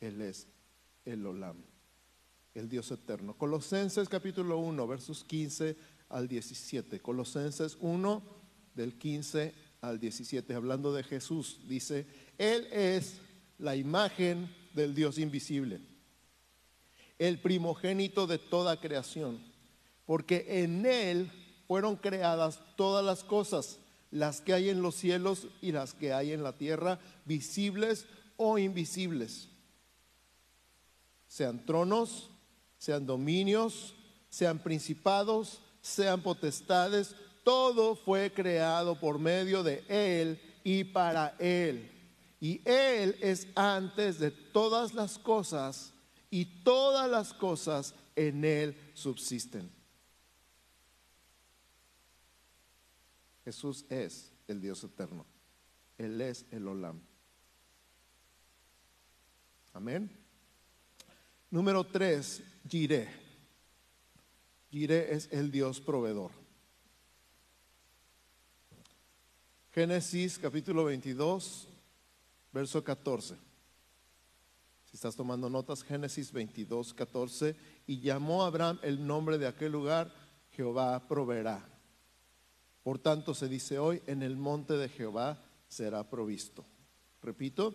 Él 0.00 0.20
es 0.22 0.48
el 1.04 1.24
Olam, 1.26 1.62
el 2.54 2.68
Dios 2.68 2.90
eterno. 2.90 3.34
Colosenses 3.34 4.08
capítulo 4.08 4.58
1, 4.58 4.86
versos 4.86 5.22
15 5.22 5.76
al 6.08 6.26
17. 6.26 7.00
Colosenses 7.00 7.76
1, 7.80 8.22
del 8.74 8.96
15 8.96 9.54
al 9.82 9.98
17, 9.98 10.54
hablando 10.54 10.94
de 10.94 11.02
Jesús, 11.02 11.58
dice, 11.66 12.06
Él 12.38 12.68
es 12.72 13.20
la 13.58 13.74
imagen 13.74 14.48
del 14.74 14.94
Dios 14.94 15.18
invisible, 15.18 15.80
el 17.18 17.40
primogénito 17.40 18.28
de 18.28 18.38
toda 18.38 18.80
creación, 18.80 19.42
porque 20.06 20.62
en 20.62 20.86
Él 20.86 21.30
fueron 21.66 21.96
creadas 21.96 22.60
todas 22.76 23.04
las 23.04 23.24
cosas, 23.24 23.80
las 24.12 24.40
que 24.40 24.52
hay 24.52 24.68
en 24.68 24.82
los 24.82 24.94
cielos 24.94 25.48
y 25.60 25.72
las 25.72 25.94
que 25.94 26.12
hay 26.12 26.32
en 26.32 26.44
la 26.44 26.56
tierra, 26.56 27.00
visibles 27.24 28.06
o 28.36 28.58
invisibles, 28.58 29.48
sean 31.26 31.66
tronos, 31.66 32.30
sean 32.78 33.04
dominios, 33.04 33.96
sean 34.28 34.60
principados, 34.60 35.60
sean 35.80 36.22
potestades, 36.22 37.16
todo 37.42 37.96
fue 37.96 38.32
creado 38.32 38.98
por 38.98 39.18
medio 39.18 39.62
de 39.62 39.84
Él 39.88 40.40
y 40.64 40.84
para 40.84 41.34
Él. 41.38 41.90
Y 42.40 42.60
Él 42.64 43.16
es 43.20 43.46
antes 43.54 44.18
de 44.18 44.30
todas 44.30 44.94
las 44.94 45.18
cosas 45.18 45.92
y 46.30 46.44
todas 46.62 47.08
las 47.08 47.32
cosas 47.32 47.94
en 48.16 48.44
Él 48.44 48.76
subsisten. 48.94 49.70
Jesús 53.44 53.84
es 53.88 54.32
el 54.46 54.60
Dios 54.60 54.82
eterno. 54.84 55.26
Él 55.98 56.20
es 56.20 56.46
el 56.50 56.66
Olam. 56.66 57.00
Amén. 59.72 60.10
Número 61.50 61.84
tres, 61.84 62.42
Jireh. 62.68 63.08
Jireh 64.70 65.14
es 65.14 65.28
el 65.32 65.50
Dios 65.50 65.80
proveedor. 65.80 66.41
Génesis 69.74 70.38
capítulo 70.38 70.84
22, 70.84 71.66
verso 72.52 72.84
14. 72.84 73.36
Si 74.84 74.96
estás 74.96 75.16
tomando 75.16 75.48
notas, 75.48 75.82
Génesis 75.82 76.30
22, 76.30 76.92
14. 76.92 77.56
Y 77.86 78.00
llamó 78.00 78.44
a 78.44 78.48
Abraham 78.48 78.78
el 78.82 79.06
nombre 79.06 79.38
de 79.38 79.46
aquel 79.46 79.72
lugar, 79.72 80.12
Jehová 80.50 81.08
proveerá. 81.08 81.66
Por 82.82 82.98
tanto 82.98 83.32
se 83.32 83.48
dice 83.48 83.78
hoy, 83.78 84.02
en 84.06 84.22
el 84.22 84.36
monte 84.36 84.74
de 84.74 84.90
Jehová 84.90 85.42
será 85.68 86.04
provisto. 86.04 86.66
Repito, 87.22 87.74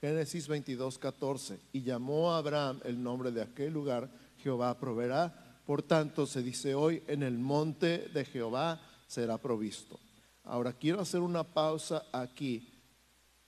Génesis 0.00 0.48
22, 0.48 0.98
14. 0.98 1.60
Y 1.72 1.82
llamó 1.82 2.32
a 2.32 2.38
Abraham 2.38 2.80
el 2.84 3.00
nombre 3.00 3.30
de 3.30 3.42
aquel 3.42 3.72
lugar, 3.72 4.10
Jehová 4.38 4.76
proveerá. 4.80 5.62
Por 5.64 5.84
tanto 5.84 6.26
se 6.26 6.42
dice 6.42 6.74
hoy, 6.74 7.04
en 7.06 7.22
el 7.22 7.38
monte 7.38 8.08
de 8.08 8.24
Jehová 8.24 8.80
será 9.06 9.38
provisto. 9.38 10.00
Ahora 10.44 10.72
quiero 10.72 11.00
hacer 11.00 11.20
una 11.20 11.44
pausa 11.44 12.04
aquí 12.12 12.72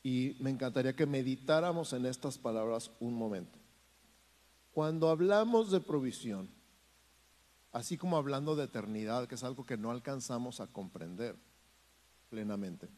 y 0.02 0.36
me 0.40 0.50
encantaría 0.50 0.94
que 0.94 1.06
meditáramos 1.06 1.92
en 1.92 2.06
estas 2.06 2.38
palabras 2.38 2.90
un 3.00 3.14
momento. 3.14 3.58
Cuando 4.72 5.10
hablamos 5.10 5.70
de 5.70 5.80
provisión, 5.80 6.48
así 7.72 7.96
como 7.96 8.16
hablando 8.16 8.56
de 8.56 8.64
eternidad, 8.64 9.26
que 9.28 9.36
es 9.36 9.44
algo 9.44 9.64
que 9.64 9.76
no 9.76 9.90
alcanzamos 9.90 10.60
a 10.60 10.66
comprender 10.66 11.36
plenamente, 12.30 12.88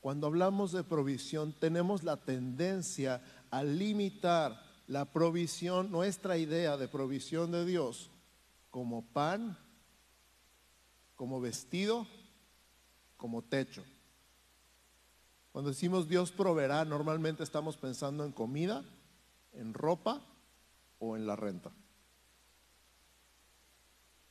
cuando 0.00 0.26
hablamos 0.26 0.72
de 0.72 0.84
provisión 0.84 1.52
tenemos 1.52 2.02
la 2.02 2.16
tendencia 2.16 3.22
a 3.50 3.62
limitar 3.62 4.62
la 4.86 5.04
provisión, 5.12 5.90
nuestra 5.90 6.38
idea 6.38 6.76
de 6.76 6.88
provisión 6.88 7.52
de 7.52 7.66
Dios, 7.66 8.10
como 8.70 9.04
pan, 9.04 9.58
como 11.14 11.40
vestido 11.40 12.06
como 13.18 13.42
techo. 13.42 13.84
Cuando 15.52 15.70
decimos 15.70 16.08
Dios 16.08 16.30
proveerá, 16.32 16.86
normalmente 16.86 17.42
estamos 17.42 17.76
pensando 17.76 18.24
en 18.24 18.32
comida, 18.32 18.82
en 19.52 19.74
ropa 19.74 20.22
o 20.98 21.16
en 21.16 21.26
la 21.26 21.36
renta. 21.36 21.70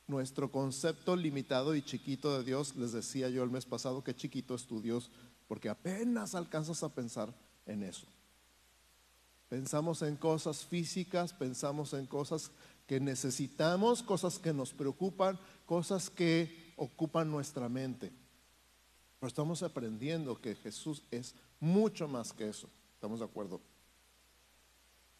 Nuestro 0.06 0.50
concepto 0.50 1.14
limitado 1.16 1.74
y 1.74 1.82
chiquito 1.82 2.36
de 2.36 2.44
Dios, 2.44 2.74
les 2.76 2.92
decía 2.92 3.28
yo 3.28 3.44
el 3.44 3.50
mes 3.50 3.66
pasado 3.66 4.02
que 4.02 4.16
chiquito 4.16 4.54
es 4.54 4.66
tu 4.66 4.80
Dios, 4.80 5.10
porque 5.46 5.68
apenas 5.68 6.34
alcanzas 6.34 6.82
a 6.82 6.88
pensar 6.88 7.32
en 7.66 7.82
eso. 7.82 8.06
Pensamos 9.50 10.02
en 10.02 10.16
cosas 10.16 10.64
físicas, 10.64 11.32
pensamos 11.34 11.92
en 11.92 12.06
cosas 12.06 12.50
que 12.86 13.00
necesitamos, 13.00 14.02
cosas 14.02 14.38
que 14.38 14.54
nos 14.54 14.72
preocupan, 14.72 15.38
cosas 15.66 16.08
que 16.08 16.72
ocupan 16.76 17.30
nuestra 17.30 17.68
mente. 17.68 18.10
Pero 19.18 19.28
estamos 19.28 19.62
aprendiendo 19.62 20.40
que 20.40 20.54
Jesús 20.54 21.02
es 21.10 21.34
mucho 21.58 22.06
más 22.06 22.32
que 22.32 22.48
eso. 22.48 22.68
¿Estamos 22.94 23.18
de 23.18 23.24
acuerdo? 23.24 23.60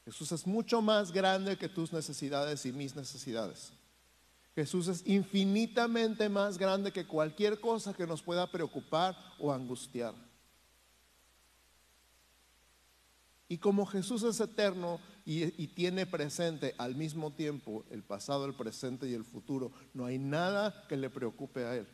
Jesús 0.04 0.32
es 0.32 0.46
mucho 0.46 0.80
más 0.80 1.12
grande 1.12 1.58
que 1.58 1.68
tus 1.68 1.92
necesidades 1.92 2.64
y 2.64 2.72
mis 2.72 2.94
necesidades. 2.96 3.72
Jesús 4.54 4.88
es 4.88 5.06
infinitamente 5.06 6.28
más 6.28 6.58
grande 6.58 6.92
que 6.92 7.06
cualquier 7.06 7.60
cosa 7.60 7.92
que 7.94 8.06
nos 8.06 8.22
pueda 8.22 8.50
preocupar 8.50 9.16
o 9.38 9.52
angustiar. 9.52 10.14
Y 13.48 13.58
como 13.58 13.86
Jesús 13.86 14.22
es 14.22 14.40
eterno 14.40 15.00
y, 15.24 15.62
y, 15.62 15.68
tiene 15.68 16.06
presente 16.06 16.74
al 16.78 16.94
mismo 16.94 17.32
tiempo 17.32 17.84
el 17.90 18.02
pasado, 18.02 18.46
el 18.46 18.54
presente 18.54 19.08
y 19.08 19.14
el 19.14 19.24
futuro, 19.24 19.72
no 19.94 20.06
hay 20.06 20.18
nada 20.18 20.86
que 20.88 20.96
le 20.96 21.10
preocupe 21.10 21.64
a 21.64 21.76
Él. 21.76 21.86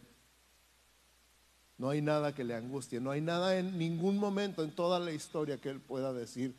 No 1.77 1.89
hay 1.89 2.01
nada 2.01 2.35
que 2.35 2.45
le 2.45 2.55
angustie, 2.55 3.01
no 3.01 3.11
hay 3.11 3.21
nada 3.21 3.59
en 3.59 3.77
ningún 3.79 4.19
momento 4.19 4.63
en 4.63 4.71
toda 4.71 5.01
la 5.01 5.13
historia 5.13 5.61
que 5.61 5.71
él 5.71 5.81
pueda 5.81 6.13
decir, 6.13 6.57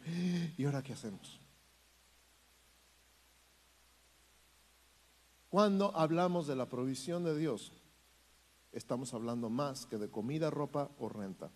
¿y 0.57 0.65
ahora 0.65 0.83
qué 0.83 0.93
hacemos? 0.93 1.39
Cuando 5.49 5.95
hablamos 5.95 6.47
de 6.47 6.55
la 6.57 6.67
provisión 6.67 7.23
de 7.23 7.37
Dios, 7.37 7.71
estamos 8.73 9.13
hablando 9.13 9.49
más 9.49 9.85
que 9.85 9.97
de 9.97 10.09
comida, 10.09 10.49
ropa 10.49 10.91
o 10.99 11.07
renta. 11.07 11.49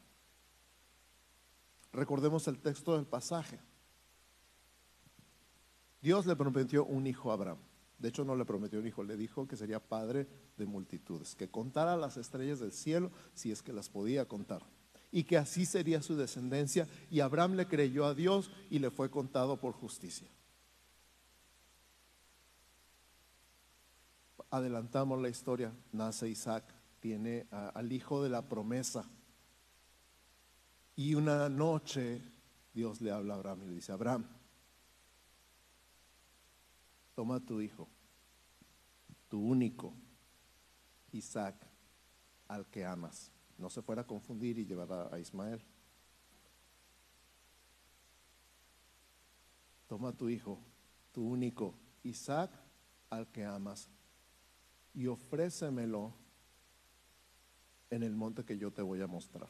Recordemos 1.92 2.48
el 2.48 2.60
texto 2.60 2.96
del 2.96 3.06
pasaje. 3.06 3.60
Dios 6.01 6.25
le 6.25 6.36
prometió 6.38 6.86
un 6.86 7.08
hijo 7.08 7.30
a 7.30 7.34
Abraham. 7.34 7.58
De 8.00 8.08
hecho, 8.10 8.24
no 8.24 8.36
le 8.36 8.46
prometió 8.46 8.79
un 8.79 8.88
hijo, 8.88 9.03
le 9.03 9.18
dijo 9.18 9.48
que 9.48 9.58
sería 9.58 9.79
padre 9.79 10.25
de 10.58 10.65
multitudes, 10.65 11.36
que 11.36 11.50
contara 11.50 11.98
las 11.98 12.15
estrellas 12.15 12.60
del 12.60 12.72
cielo 12.72 13.12
si 13.34 13.51
es 13.51 13.62
que 13.62 13.74
las 13.74 13.89
podía 13.89 14.25
contar, 14.25 14.63
y 15.12 15.25
que 15.25 15.38
así 15.38 15.65
sería 15.65 16.01
su 16.01 16.15
descendencia. 16.15 16.88
Y 17.12 17.20
Abraham 17.20 17.56
le 17.56 17.68
creyó 17.68 18.06
a 18.06 18.15
Dios 18.15 18.51
y 18.70 18.79
le 18.79 18.89
fue 18.89 19.12
contado 19.12 19.58
por 19.58 19.74
justicia. 19.74 20.29
Adelantamos 24.50 25.22
la 25.22 25.29
historia, 25.29 25.74
nace 25.91 26.29
Isaac, 26.29 26.63
tiene 27.01 27.48
al 27.51 27.91
hijo 27.91 28.24
de 28.24 28.29
la 28.29 28.48
promesa. 28.48 29.08
Y 30.96 31.15
una 31.15 31.50
noche 31.50 32.22
Dios 32.74 33.01
le 33.01 33.12
habla 33.12 33.34
a 33.34 33.38
Abraham 33.38 33.63
y 33.63 33.68
le 33.68 33.75
dice, 33.75 33.91
Abraham, 33.91 34.25
toma 37.19 37.41
tu 37.41 37.59
hijo, 37.59 37.85
tu 39.27 39.41
único, 39.41 39.93
Isaac, 41.11 41.53
al 42.47 42.65
que 42.67 42.85
amas. 42.85 43.29
No 43.57 43.69
se 43.69 43.81
fuera 43.81 44.03
a 44.03 44.07
confundir 44.07 44.57
y 44.57 44.65
llevar 44.65 45.13
a, 45.13 45.19
Ismael. 45.19 45.61
Toma 49.89 50.13
tu 50.13 50.29
hijo, 50.29 50.61
tu 51.11 51.27
único, 51.27 51.75
Isaac, 52.03 52.51
al 53.09 53.27
que 53.27 53.43
amas, 53.43 53.89
y 54.93 55.07
ofrécemelo 55.07 56.13
en 57.89 58.03
el 58.03 58.15
monte 58.15 58.45
que 58.45 58.57
yo 58.57 58.71
te 58.71 58.81
voy 58.81 59.01
a 59.01 59.07
mostrar. 59.07 59.49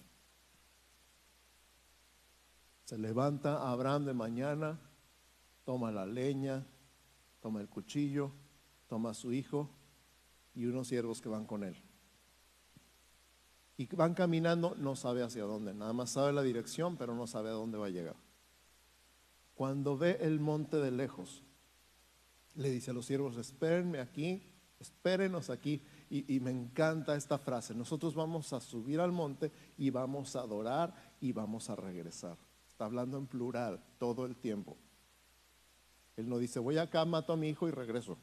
Se 2.85 2.97
levanta 2.97 3.69
Abraham 3.69 4.05
de 4.05 4.13
mañana, 4.15 4.79
toma 5.65 5.91
la 5.91 6.07
leña, 6.07 6.65
toma 7.39 7.61
el 7.61 7.69
cuchillo, 7.69 8.31
toma 8.87 9.11
a 9.11 9.13
su 9.13 9.31
hijo 9.31 9.69
y 10.53 10.65
unos 10.65 10.87
siervos 10.87 11.21
que 11.21 11.29
van 11.29 11.45
con 11.45 11.63
él. 11.63 11.75
Y 13.77 13.87
van 13.95 14.13
caminando, 14.13 14.75
no 14.75 14.95
sabe 14.95 15.23
hacia 15.23 15.43
dónde, 15.43 15.73
nada 15.73 15.93
más 15.93 16.11
sabe 16.11 16.33
la 16.33 16.41
dirección, 16.41 16.97
pero 16.97 17.15
no 17.15 17.27
sabe 17.27 17.49
a 17.49 17.53
dónde 17.53 17.77
va 17.77 17.85
a 17.85 17.91
llegar. 17.91 18.15
Cuando 19.55 19.97
ve 19.97 20.17
el 20.21 20.39
monte 20.39 20.77
de 20.77 20.91
lejos, 20.91 21.43
le 22.55 22.71
dice 22.71 22.91
a 22.91 22.93
los 22.93 23.05
siervos, 23.05 23.37
espérenme 23.37 23.99
aquí, 23.99 24.43
espérenos 24.79 25.49
aquí. 25.49 25.81
Y, 26.09 26.35
y, 26.35 26.39
me 26.39 26.51
encanta 26.51 27.15
esta 27.15 27.37
frase, 27.37 27.75
nosotros 27.75 28.15
vamos 28.15 28.51
a 28.51 28.59
subir 28.59 28.99
al 28.99 29.11
monte 29.11 29.51
y 29.77 29.91
vamos 29.91 30.35
a 30.35 30.41
adorar 30.41 30.93
y 31.21 31.31
vamos 31.31 31.69
a 31.69 31.75
regresar. 31.75 32.35
Está 32.71 32.85
hablando 32.85 33.17
en 33.17 33.27
plural 33.27 33.79
todo 33.97 34.25
el 34.25 34.35
tiempo. 34.35 34.75
Él 36.19 36.27
no 36.27 36.37
dice, 36.37 36.59
voy 36.59 36.77
acá, 36.77 37.05
mato 37.05 37.31
a 37.31 37.37
mi 37.37 37.47
hijo 37.47 37.69
y 37.69 37.71
regreso. 37.71 38.17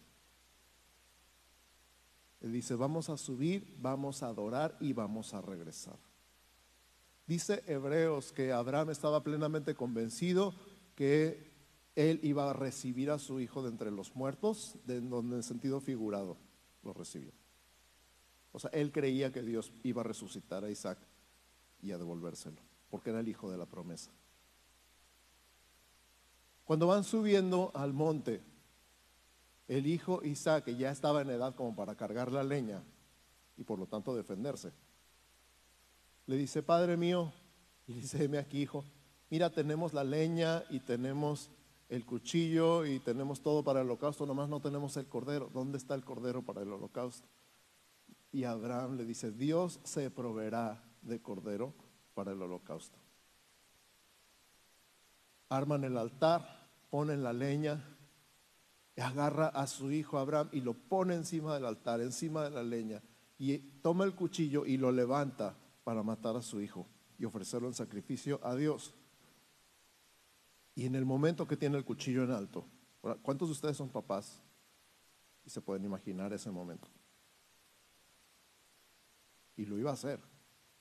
Él 2.42 2.52
dice, 2.52 2.74
vamos 2.74 3.08
a 3.08 3.16
subir, 3.16 3.74
vamos 3.80 4.22
a 4.22 4.26
adorar 4.26 4.76
y 4.80 4.92
vamos 4.92 5.32
a 5.32 5.40
regresar. 5.40 5.96
Dice 7.26 7.64
Hebreos 7.66 8.32
que 8.32 8.52
Abraham 8.52 8.90
estaba 8.90 9.24
plenamente 9.24 9.74
convencido 9.74 10.54
que 10.94 11.50
él 11.94 12.20
iba 12.22 12.50
a 12.50 12.52
recibir 12.52 13.10
a 13.10 13.18
su 13.18 13.40
hijo 13.40 13.62
de 13.62 13.70
entre 13.70 13.90
los 13.90 14.14
muertos, 14.14 14.76
de 14.84 15.00
donde 15.00 15.36
en 15.36 15.42
sentido 15.42 15.80
figurado 15.80 16.36
lo 16.82 16.92
recibió. 16.92 17.32
O 18.52 18.58
sea, 18.58 18.68
él 18.74 18.92
creía 18.92 19.32
que 19.32 19.40
Dios 19.40 19.72
iba 19.82 20.02
a 20.02 20.04
resucitar 20.04 20.64
a 20.64 20.70
Isaac 20.70 20.98
y 21.80 21.92
a 21.92 21.98
devolvérselo, 21.98 22.60
porque 22.90 23.08
era 23.08 23.20
el 23.20 23.28
hijo 23.28 23.50
de 23.50 23.56
la 23.56 23.64
promesa. 23.64 24.10
Cuando 26.66 26.88
van 26.88 27.04
subiendo 27.04 27.70
al 27.75 27.92
monte, 27.92 28.42
el 29.68 29.87
hijo 29.87 30.25
Isaac, 30.25 30.64
que 30.64 30.76
ya 30.76 30.90
estaba 30.90 31.23
en 31.23 31.30
edad 31.30 31.54
como 31.54 31.76
para 31.76 31.94
cargar 31.94 32.32
la 32.32 32.42
leña 32.42 32.82
y 33.56 33.62
por 33.62 33.78
lo 33.78 33.87
tanto 33.87 34.16
defenderse, 34.16 34.73
le 36.26 36.37
dice, 36.37 36.64
Padre 36.64 36.96
mío, 36.96 37.33
y 37.87 37.92
dice, 37.94 38.18
deme 38.18 38.38
aquí, 38.38 38.62
hijo, 38.62 38.85
mira, 39.31 39.48
tenemos 39.50 39.94
la 39.94 40.02
leña 40.02 40.64
y 40.68 40.81
tenemos 40.81 41.50
el 41.88 42.05
cuchillo 42.05 42.85
y 42.85 42.98
tenemos 42.98 43.42
todo 43.42 43.62
para 43.62 43.83
el 43.83 43.87
holocausto, 43.87 44.26
nomás 44.26 44.48
no 44.48 44.59
tenemos 44.59 44.96
el 44.96 45.07
cordero. 45.07 45.48
¿Dónde 45.55 45.79
está 45.79 45.94
el 45.94 46.05
cordero 46.05 46.42
para 46.42 46.62
el 46.62 46.72
holocausto? 46.72 47.29
Y 48.33 48.42
Abraham 48.42 48.96
le 48.96 49.05
dice, 49.05 49.31
Dios 49.31 49.79
se 49.85 50.11
proveerá 50.11 50.83
de 51.02 51.22
cordero 51.22 51.74
para 52.12 52.33
el 52.33 52.42
holocausto. 52.42 53.06
Arman 55.48 55.85
el 55.85 55.96
altar, 55.96 56.68
ponen 56.90 57.22
la 57.22 57.32
leña, 57.32 57.96
agarra 58.96 59.48
a 59.48 59.66
su 59.66 59.90
hijo 59.90 60.18
Abraham 60.18 60.48
y 60.52 60.61
lo 60.61 60.74
pone 60.74 61.14
encima 61.14 61.54
del 61.54 61.66
altar, 61.66 62.00
encima 62.00 62.44
de 62.44 62.50
la 62.50 62.62
leña, 62.62 63.02
y 63.38 63.59
toma 63.59 64.04
el 64.04 64.14
cuchillo 64.14 64.64
y 64.64 64.76
lo 64.76 64.90
levanta 64.90 65.56
para 65.85 66.02
matar 66.02 66.37
a 66.37 66.42
su 66.42 66.61
hijo 66.61 66.87
y 67.18 67.24
ofrecerlo 67.24 67.68
en 67.68 67.74
sacrificio 67.74 68.40
a 68.42 68.54
Dios. 68.54 68.94
Y 70.74 70.87
en 70.87 70.94
el 70.94 71.04
momento 71.04 71.46
que 71.46 71.56
tiene 71.56 71.76
el 71.76 71.85
cuchillo 71.85 72.24
en 72.24 72.30
alto, 72.30 72.66
¿cuántos 73.22 73.48
de 73.48 73.52
ustedes 73.52 73.76
son 73.76 73.88
papás? 73.88 74.42
Y 75.44 75.50
se 75.50 75.61
pueden 75.61 75.85
imaginar 75.85 76.32
ese 76.32 76.50
momento. 76.50 76.88
Y 79.56 79.64
lo 79.64 79.78
iba 79.78 79.90
a 79.90 79.94
hacer. 79.94 80.20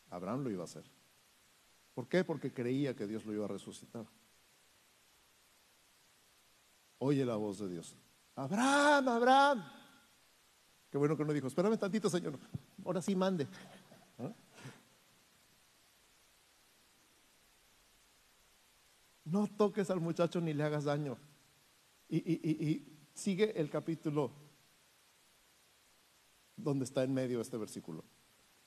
Abraham 0.10 0.43
lo 0.43 0.49
iba 0.49 0.63
a 0.63 0.65
hacer. 0.65 0.84
¿Por 1.93 2.08
qué? 2.08 2.23
Porque 2.23 2.51
creía 2.51 2.95
que 2.95 3.08
Dios 3.08 3.25
lo 3.25 3.34
iba 3.34 3.45
a 3.45 3.49
resucitar 3.49 4.06
oye 7.06 7.24
la 7.24 7.36
voz 7.36 7.60
de 7.60 7.70
Dios. 7.70 7.96
Abraham, 8.36 9.08
Abraham. 9.08 9.63
Qué 10.89 10.98
bueno 10.98 11.15
que 11.15 11.24
no 11.24 11.34
dijo, 11.34 11.48
espérame 11.48 11.78
tantito, 11.78 12.10
Señor. 12.10 12.38
Ahora 12.84 13.02
sí 13.02 13.15
mande. 13.15 13.48
¿Ah? 14.18 14.34
No 19.26 19.48
toques 19.48 19.89
al 19.89 20.00
muchacho 20.00 20.41
ni 20.41 20.54
le 20.54 20.63
hagas 20.63 20.86
daño. 20.86 21.18
Y, 22.10 22.91
sigue 23.13 23.60
el 23.60 23.70
capítulo 23.70 24.32
donde 26.58 26.86
está 26.86 27.04
en 27.04 27.13
medio 27.13 27.39
este 27.39 27.58
versículo. 27.58 28.04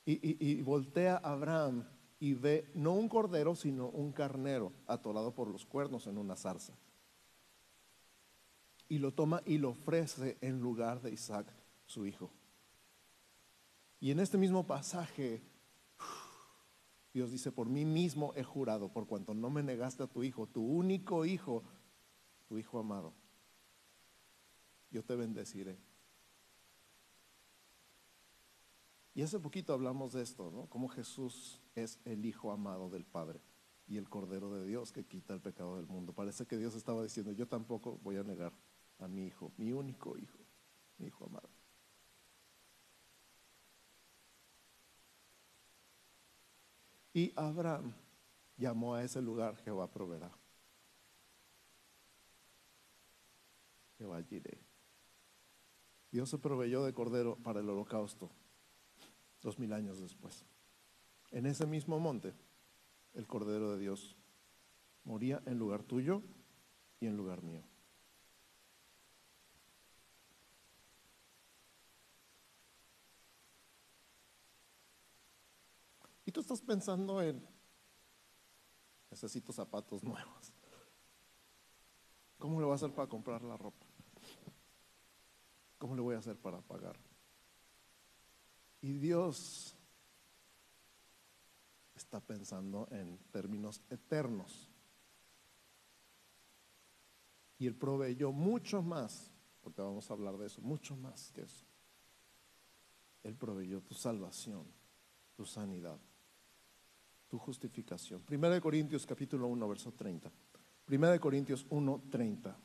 Y, 0.04 0.60
voltea 0.62 1.16
Abraham 1.16 1.84
y 2.18 2.34
ve 2.34 2.70
no 2.74 2.92
un 2.94 3.08
cordero, 3.08 3.54
sino 3.54 3.88
un 3.88 4.12
carnero 4.12 4.72
atorado 4.86 5.34
por 5.34 5.48
los 5.48 5.66
cuernos 5.66 6.06
en 6.06 6.18
una 6.18 6.34
zarza 6.34 6.74
y 8.88 8.98
lo 8.98 9.12
toma 9.12 9.42
y 9.44 9.58
lo 9.58 9.70
ofrece 9.70 10.38
en 10.40 10.60
lugar 10.60 11.02
de 11.02 11.12
Isaac, 11.12 11.46
su 11.86 12.06
hijo. 12.06 12.30
Y 14.00 14.10
en 14.10 14.20
este 14.20 14.38
mismo 14.38 14.66
pasaje, 14.66 15.42
Dios 17.12 17.30
dice, 17.30 17.52
por 17.52 17.68
mí 17.68 17.84
mismo 17.84 18.32
he 18.36 18.44
jurado, 18.44 18.92
por 18.92 19.06
cuanto 19.06 19.34
no 19.34 19.50
me 19.50 19.62
negaste 19.62 20.02
a 20.02 20.06
tu 20.06 20.22
hijo, 20.22 20.46
tu 20.46 20.62
único 20.62 21.24
hijo, 21.24 21.62
tu 22.48 22.58
hijo 22.58 22.78
amado, 22.78 23.12
yo 24.90 25.02
te 25.04 25.16
bendeciré. 25.16 25.78
Y 29.14 29.22
hace 29.22 29.40
poquito 29.40 29.72
hablamos 29.72 30.12
de 30.12 30.22
esto, 30.22 30.50
¿no? 30.52 30.66
Cómo 30.66 30.88
Jesús 30.88 31.60
es 31.74 31.98
el 32.04 32.24
Hijo 32.24 32.52
amado 32.52 32.88
del 32.88 33.04
Padre 33.04 33.40
y 33.88 33.96
el 33.96 34.08
Cordero 34.08 34.54
de 34.54 34.64
Dios 34.64 34.92
que 34.92 35.04
quita 35.04 35.34
el 35.34 35.40
pecado 35.40 35.76
del 35.76 35.88
mundo. 35.88 36.12
Parece 36.12 36.46
que 36.46 36.56
Dios 36.56 36.76
estaba 36.76 37.02
diciendo, 37.02 37.32
yo 37.32 37.48
tampoco 37.48 37.98
voy 38.04 38.16
a 38.16 38.22
negar 38.22 38.52
a 38.98 39.08
mi 39.08 39.26
hijo, 39.26 39.52
mi 39.56 39.72
único 39.72 40.16
hijo, 40.16 40.38
mi 40.98 41.06
hijo 41.06 41.24
amado. 41.24 41.48
Y 47.12 47.32
Abraham 47.36 47.94
llamó 48.56 48.94
a 48.94 49.02
ese 49.02 49.20
lugar 49.20 49.56
Jehová 49.64 49.90
proveerá. 49.90 50.30
Jehová 53.96 54.22
diré. 54.22 54.60
Dios 56.10 56.30
se 56.30 56.38
proveyó 56.38 56.84
de 56.84 56.94
cordero 56.94 57.36
para 57.36 57.60
el 57.60 57.68
holocausto 57.68 58.30
dos 59.42 59.58
mil 59.58 59.72
años 59.72 60.00
después. 60.00 60.44
En 61.30 61.46
ese 61.46 61.66
mismo 61.66 61.98
monte, 61.98 62.34
el 63.14 63.26
cordero 63.26 63.72
de 63.72 63.78
Dios 63.78 64.16
moría 65.04 65.42
en 65.46 65.58
lugar 65.58 65.82
tuyo 65.82 66.22
y 67.00 67.06
en 67.06 67.16
lugar 67.16 67.42
mío. 67.42 67.62
Y 76.28 76.30
tú 76.30 76.40
estás 76.42 76.60
pensando 76.60 77.22
en, 77.22 77.42
necesito 79.10 79.50
zapatos 79.50 80.04
nuevos. 80.04 80.52
¿Cómo 82.36 82.60
le 82.60 82.66
voy 82.66 82.72
a 82.72 82.74
hacer 82.74 82.92
para 82.94 83.08
comprar 83.08 83.42
la 83.42 83.56
ropa? 83.56 83.86
¿Cómo 85.78 85.96
le 85.96 86.02
voy 86.02 86.16
a 86.16 86.18
hacer 86.18 86.36
para 86.36 86.60
pagar? 86.60 86.98
Y 88.82 88.98
Dios 88.98 89.74
está 91.94 92.20
pensando 92.20 92.86
en 92.90 93.16
términos 93.30 93.80
eternos. 93.88 94.68
Y 97.58 97.66
Él 97.66 97.74
proveyó 97.74 98.32
mucho 98.32 98.82
más 98.82 99.30
porque 99.62 99.80
vamos 99.80 100.10
a 100.10 100.12
hablar 100.12 100.36
de 100.36 100.48
eso, 100.48 100.60
mucho 100.60 100.94
más 100.94 101.32
que 101.32 101.40
eso. 101.40 101.64
Él 103.22 103.34
proveyó 103.34 103.80
tu 103.80 103.94
salvación, 103.94 104.66
tu 105.34 105.46
sanidad, 105.46 105.98
tu 107.28 107.38
justificación. 107.38 108.22
Primera 108.22 108.54
de 108.54 108.60
Corintios 108.60 109.06
capítulo 109.06 109.46
1, 109.48 109.68
verso 109.68 109.92
30. 109.92 110.30
Primera 110.84 111.12
de 111.12 111.20
Corintios 111.20 111.66
1, 111.68 112.02
30. 112.10 112.56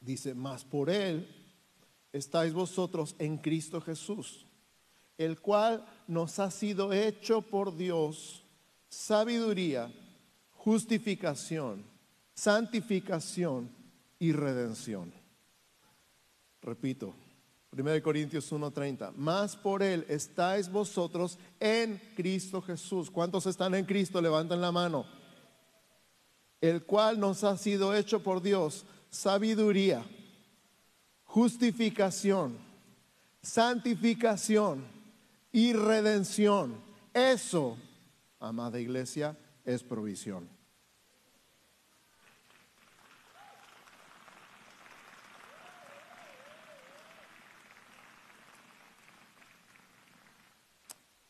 Dice, 0.00 0.34
mas 0.34 0.64
por 0.64 0.90
Él 0.90 1.26
estáis 2.12 2.52
vosotros 2.52 3.14
en 3.18 3.38
Cristo 3.38 3.80
Jesús, 3.80 4.46
el 5.16 5.40
cual 5.40 5.86
nos 6.06 6.38
ha 6.38 6.50
sido 6.50 6.92
hecho 6.92 7.42
por 7.42 7.76
Dios 7.76 8.44
sabiduría, 8.88 9.92
justificación, 10.50 11.84
santificación 12.34 13.70
y 14.18 14.32
redención. 14.32 15.12
Repito, 16.62 17.14
1 17.76 18.02
Corintios 18.02 18.52
1:30, 18.52 19.12
más 19.16 19.56
por 19.56 19.82
Él 19.82 20.06
estáis 20.08 20.70
vosotros 20.70 21.38
en 21.58 22.00
Cristo 22.14 22.62
Jesús. 22.62 23.10
¿Cuántos 23.10 23.46
están 23.46 23.74
en 23.74 23.84
Cristo? 23.84 24.20
Levanten 24.20 24.60
la 24.60 24.70
mano. 24.70 25.04
El 26.60 26.84
cual 26.84 27.18
nos 27.18 27.42
ha 27.42 27.56
sido 27.56 27.94
hecho 27.94 28.22
por 28.22 28.40
Dios 28.40 28.86
sabiduría, 29.10 30.04
justificación, 31.24 32.56
santificación 33.42 34.84
y 35.50 35.72
redención. 35.72 36.76
Eso, 37.12 37.76
amada 38.38 38.78
iglesia, 38.78 39.36
es 39.64 39.82
provisión. 39.82 40.53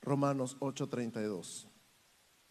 Romanos 0.04 0.58
8:32. 0.60 1.66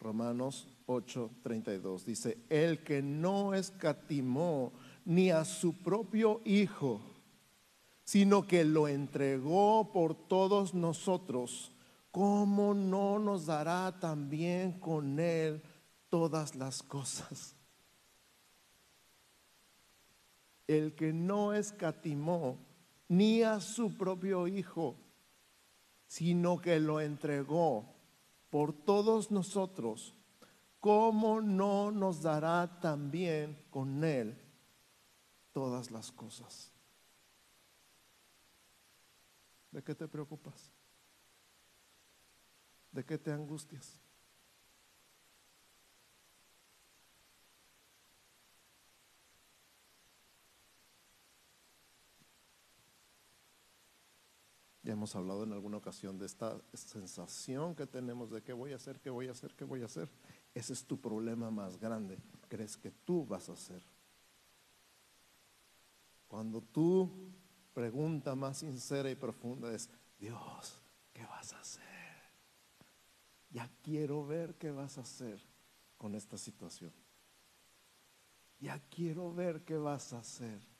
Romanos 0.00 0.68
8:32 0.86 2.04
dice, 2.04 2.36
el 2.50 2.82
que 2.82 3.00
no 3.00 3.54
escatimó 3.54 4.72
ni 5.04 5.30
a 5.30 5.44
su 5.44 5.72
propio 5.72 6.40
Hijo, 6.44 7.00
sino 8.02 8.46
que 8.46 8.64
lo 8.64 8.88
entregó 8.88 9.92
por 9.92 10.14
todos 10.14 10.74
nosotros, 10.74 11.72
¿cómo 12.10 12.74
no 12.74 13.18
nos 13.20 13.46
dará 13.46 13.98
también 14.00 14.72
con 14.80 15.20
Él 15.20 15.62
todas 16.10 16.56
las 16.56 16.82
cosas? 16.82 17.54
El 20.66 20.94
que 20.94 21.12
no 21.12 21.54
escatimó 21.54 22.58
ni 23.08 23.42
a 23.42 23.60
su 23.60 23.96
propio 23.96 24.48
Hijo, 24.48 24.96
sino 26.06 26.60
que 26.60 26.78
lo 26.80 27.00
entregó 27.00 27.94
por 28.50 28.72
todos 28.72 29.30
nosotros, 29.30 30.14
¿cómo 30.80 31.40
no 31.40 31.90
nos 31.90 32.22
dará 32.22 32.78
también 32.80 33.64
con 33.70 34.04
Él 34.04 34.38
todas 35.52 35.90
las 35.90 36.12
cosas? 36.12 36.72
¿De 39.70 39.82
qué 39.82 39.94
te 39.94 40.06
preocupas? 40.06 40.70
¿De 42.92 43.04
qué 43.04 43.18
te 43.18 43.32
angustias? 43.32 44.03
Ya 54.84 54.92
hemos 54.92 55.16
hablado 55.16 55.44
en 55.44 55.52
alguna 55.54 55.78
ocasión 55.78 56.18
de 56.18 56.26
esta 56.26 56.60
sensación 56.74 57.74
que 57.74 57.86
tenemos 57.86 58.30
de 58.30 58.42
qué 58.42 58.52
voy 58.52 58.74
a 58.74 58.76
hacer, 58.76 59.00
qué 59.00 59.08
voy 59.08 59.28
a 59.28 59.30
hacer, 59.30 59.54
qué 59.54 59.64
voy 59.64 59.80
a 59.80 59.86
hacer. 59.86 60.10
Ese 60.54 60.74
es 60.74 60.84
tu 60.84 61.00
problema 61.00 61.50
más 61.50 61.80
grande. 61.80 62.18
Crees 62.48 62.76
que 62.76 62.90
tú 62.90 63.24
vas 63.24 63.48
a 63.48 63.54
hacer. 63.54 63.82
Cuando 66.28 66.60
tu 66.60 67.10
pregunta 67.72 68.34
más 68.34 68.58
sincera 68.58 69.10
y 69.10 69.14
profunda 69.14 69.72
es, 69.74 69.88
Dios, 70.18 70.82
¿qué 71.14 71.24
vas 71.24 71.54
a 71.54 71.60
hacer? 71.60 71.82
Ya 73.48 73.70
quiero 73.82 74.26
ver 74.26 74.56
qué 74.56 74.70
vas 74.70 74.98
a 74.98 75.00
hacer 75.00 75.40
con 75.96 76.14
esta 76.14 76.36
situación. 76.36 76.92
Ya 78.60 78.78
quiero 78.90 79.32
ver 79.32 79.64
qué 79.64 79.78
vas 79.78 80.12
a 80.12 80.18
hacer 80.18 80.73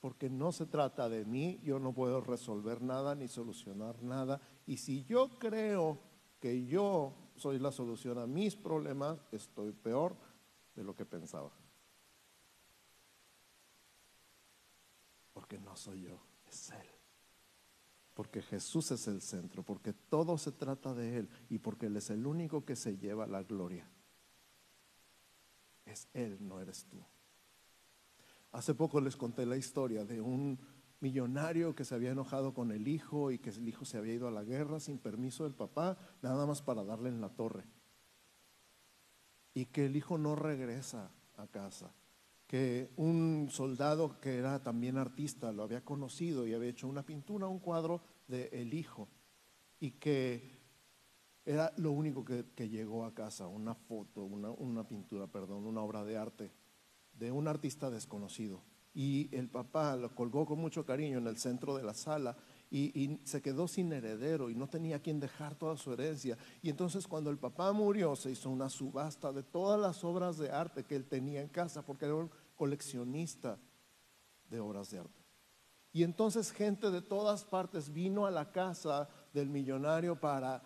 porque 0.00 0.30
no 0.30 0.50
se 0.50 0.66
trata 0.66 1.08
de 1.08 1.24
mí, 1.24 1.60
yo 1.62 1.78
no 1.78 1.92
puedo 1.92 2.20
resolver 2.22 2.80
nada 2.80 3.14
ni 3.14 3.28
solucionar 3.28 4.02
nada. 4.02 4.40
Y 4.66 4.78
si 4.78 5.04
yo 5.04 5.38
creo 5.38 5.98
que 6.40 6.66
yo 6.66 7.14
soy 7.36 7.58
la 7.58 7.70
solución 7.70 8.18
a 8.18 8.26
mis 8.26 8.56
problemas, 8.56 9.18
estoy 9.30 9.72
peor 9.72 10.16
de 10.74 10.84
lo 10.84 10.96
que 10.96 11.04
pensaba. 11.04 11.52
Porque 15.34 15.58
no 15.58 15.76
soy 15.76 16.02
yo, 16.02 16.18
es 16.46 16.70
Él. 16.70 16.86
Porque 18.14 18.40
Jesús 18.42 18.90
es 18.92 19.06
el 19.06 19.20
centro, 19.20 19.62
porque 19.62 19.92
todo 19.92 20.38
se 20.38 20.52
trata 20.52 20.94
de 20.94 21.18
Él 21.18 21.28
y 21.50 21.58
porque 21.58 21.86
Él 21.86 21.96
es 21.96 22.08
el 22.08 22.26
único 22.26 22.64
que 22.64 22.74
se 22.74 22.96
lleva 22.96 23.26
la 23.26 23.42
gloria. 23.42 23.86
Es 25.84 26.08
Él, 26.14 26.38
no 26.40 26.58
eres 26.60 26.86
tú. 26.86 27.04
Hace 28.52 28.74
poco 28.74 29.00
les 29.00 29.16
conté 29.16 29.46
la 29.46 29.56
historia 29.56 30.04
de 30.04 30.20
un 30.20 30.58
millonario 31.00 31.74
que 31.74 31.84
se 31.84 31.94
había 31.94 32.10
enojado 32.10 32.52
con 32.52 32.72
el 32.72 32.88
hijo 32.88 33.30
y 33.30 33.38
que 33.38 33.50
el 33.50 33.68
hijo 33.68 33.84
se 33.84 33.96
había 33.96 34.14
ido 34.14 34.28
a 34.28 34.32
la 34.32 34.42
guerra 34.42 34.80
sin 34.80 34.98
permiso 34.98 35.44
del 35.44 35.54
papá, 35.54 35.96
nada 36.20 36.46
más 36.46 36.60
para 36.60 36.84
darle 36.84 37.08
en 37.08 37.20
la 37.20 37.30
torre. 37.30 37.64
Y 39.54 39.66
que 39.66 39.86
el 39.86 39.96
hijo 39.96 40.18
no 40.18 40.34
regresa 40.34 41.10
a 41.36 41.46
casa. 41.46 41.94
Que 42.46 42.90
un 42.96 43.48
soldado 43.50 44.20
que 44.20 44.36
era 44.36 44.62
también 44.62 44.98
artista 44.98 45.52
lo 45.52 45.62
había 45.62 45.84
conocido 45.84 46.46
y 46.46 46.54
había 46.54 46.70
hecho 46.70 46.88
una 46.88 47.04
pintura, 47.04 47.46
un 47.46 47.60
cuadro 47.60 48.02
de 48.26 48.48
el 48.52 48.74
hijo. 48.74 49.08
Y 49.78 49.92
que 49.92 50.58
era 51.44 51.72
lo 51.76 51.92
único 51.92 52.24
que, 52.24 52.68
llegó 52.68 53.04
a 53.04 53.14
casa, 53.14 53.46
una 53.46 53.76
foto, 53.76 54.24
una, 54.24 54.50
una 54.50 54.86
pintura, 54.86 55.28
perdón, 55.28 55.64
una 55.66 55.80
obra 55.80 56.04
de 56.04 56.16
arte 56.16 56.50
de 57.20 57.30
un 57.30 57.46
artista 57.46 57.90
desconocido. 57.90 58.62
Y 58.92 59.28
el 59.36 59.48
papá 59.48 59.94
lo 59.94 60.12
colgó 60.12 60.46
con 60.46 60.58
mucho 60.58 60.84
cariño 60.84 61.18
en 61.18 61.28
el 61.28 61.36
centro 61.36 61.76
de 61.76 61.84
la 61.84 61.94
sala 61.94 62.36
y, 62.70 63.20
se 63.24 63.42
quedó 63.42 63.68
sin 63.68 63.92
heredero 63.92 64.50
y 64.50 64.54
no 64.54 64.68
tenía 64.68 65.00
quien 65.00 65.20
dejar 65.20 65.54
toda 65.54 65.76
su 65.76 65.92
herencia. 65.92 66.36
Y 66.62 66.70
entonces 66.70 67.06
cuando 67.06 67.30
el 67.30 67.38
papá 67.38 67.72
murió 67.72 68.16
se 68.16 68.32
hizo 68.32 68.50
una 68.50 68.68
subasta 68.68 69.32
de 69.32 69.44
todas 69.44 69.78
las 69.78 70.02
obras 70.02 70.38
de 70.38 70.50
arte 70.50 70.84
que 70.84 70.96
él 70.96 71.04
tenía 71.04 71.40
en 71.40 71.48
casa 71.48 71.82
porque 71.82 72.06
era 72.06 72.16
un 72.16 72.30
coleccionista 72.56 73.58
de 74.48 74.58
obras 74.58 74.90
de 74.90 74.98
arte. 74.98 75.20
Y 75.92 76.02
entonces 76.02 76.50
gente 76.50 76.90
de 76.90 77.02
todas 77.02 77.44
partes 77.44 77.92
vino 77.92 78.26
a 78.26 78.30
la 78.30 78.50
casa 78.50 79.08
del 79.32 79.50
millonario 79.50 80.18
para 80.18 80.62